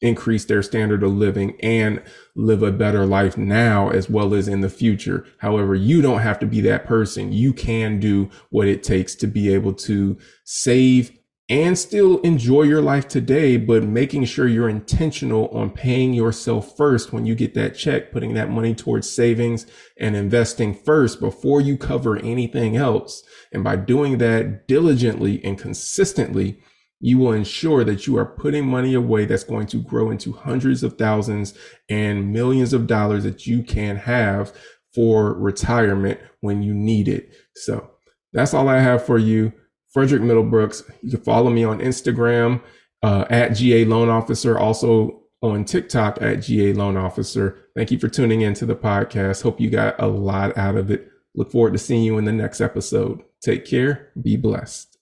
increase 0.00 0.44
their 0.44 0.62
standard 0.62 1.02
of 1.02 1.12
living 1.12 1.56
and 1.62 2.02
live 2.36 2.62
a 2.62 2.70
better 2.70 3.06
life 3.06 3.38
now 3.38 3.88
as 3.88 4.10
well 4.10 4.34
as 4.34 4.48
in 4.48 4.60
the 4.60 4.68
future. 4.68 5.24
However, 5.38 5.74
you 5.74 6.02
don't 6.02 6.20
have 6.20 6.38
to 6.40 6.46
be 6.46 6.60
that 6.62 6.84
person. 6.84 7.32
You 7.32 7.52
can 7.52 8.00
do 8.00 8.28
what 8.50 8.68
it 8.68 8.82
takes 8.82 9.14
to 9.16 9.26
be 9.26 9.52
able 9.54 9.72
to 9.74 10.18
save 10.44 11.16
and 11.50 11.78
still 11.78 12.20
enjoy 12.20 12.62
your 12.62 12.80
life 12.80 13.06
today, 13.06 13.58
but 13.58 13.82
making 13.82 14.24
sure 14.24 14.48
you're 14.48 14.68
intentional 14.68 15.48
on 15.48 15.70
paying 15.70 16.14
yourself 16.14 16.74
first 16.76 17.12
when 17.12 17.26
you 17.26 17.34
get 17.34 17.52
that 17.54 17.76
check, 17.76 18.10
putting 18.12 18.32
that 18.34 18.50
money 18.50 18.74
towards 18.74 19.10
savings 19.10 19.66
and 19.98 20.16
investing 20.16 20.74
first 20.74 21.20
before 21.20 21.60
you 21.60 21.76
cover 21.76 22.16
anything 22.16 22.76
else. 22.76 23.22
And 23.52 23.62
by 23.62 23.76
doing 23.76 24.18
that 24.18 24.66
diligently 24.66 25.44
and 25.44 25.58
consistently, 25.58 26.60
you 26.98 27.18
will 27.18 27.32
ensure 27.32 27.84
that 27.84 28.06
you 28.06 28.16
are 28.16 28.24
putting 28.24 28.66
money 28.66 28.94
away 28.94 29.26
that's 29.26 29.44
going 29.44 29.66
to 29.66 29.82
grow 29.82 30.10
into 30.10 30.32
hundreds 30.32 30.82
of 30.82 30.96
thousands 30.96 31.52
and 31.90 32.32
millions 32.32 32.72
of 32.72 32.86
dollars 32.86 33.24
that 33.24 33.46
you 33.46 33.62
can 33.62 33.96
have 33.96 34.56
for 34.94 35.34
retirement 35.34 36.18
when 36.40 36.62
you 36.62 36.72
need 36.72 37.06
it. 37.06 37.34
So 37.56 37.90
that's 38.32 38.54
all 38.54 38.68
I 38.68 38.78
have 38.78 39.04
for 39.04 39.18
you. 39.18 39.52
Frederick 39.94 40.22
Middlebrooks. 40.22 40.82
You 41.02 41.12
can 41.12 41.20
follow 41.20 41.50
me 41.50 41.64
on 41.64 41.78
Instagram 41.78 42.60
uh, 43.02 43.24
at 43.30 43.50
GA 43.50 43.84
Loan 43.84 44.10
Officer, 44.10 44.58
also 44.58 45.22
on 45.40 45.64
TikTok 45.64 46.20
at 46.20 46.42
GA 46.42 46.72
Loan 46.72 46.96
Officer. 46.96 47.58
Thank 47.76 47.90
you 47.90 47.98
for 47.98 48.08
tuning 48.08 48.40
in 48.40 48.54
to 48.54 48.66
the 48.66 48.74
podcast. 48.74 49.42
Hope 49.42 49.60
you 49.60 49.70
got 49.70 49.94
a 50.00 50.06
lot 50.06 50.58
out 50.58 50.76
of 50.76 50.90
it. 50.90 51.08
Look 51.36 51.52
forward 51.52 51.72
to 51.72 51.78
seeing 51.78 52.02
you 52.02 52.18
in 52.18 52.24
the 52.24 52.32
next 52.32 52.60
episode. 52.60 53.22
Take 53.40 53.64
care. 53.64 54.10
Be 54.20 54.36
blessed. 54.36 54.93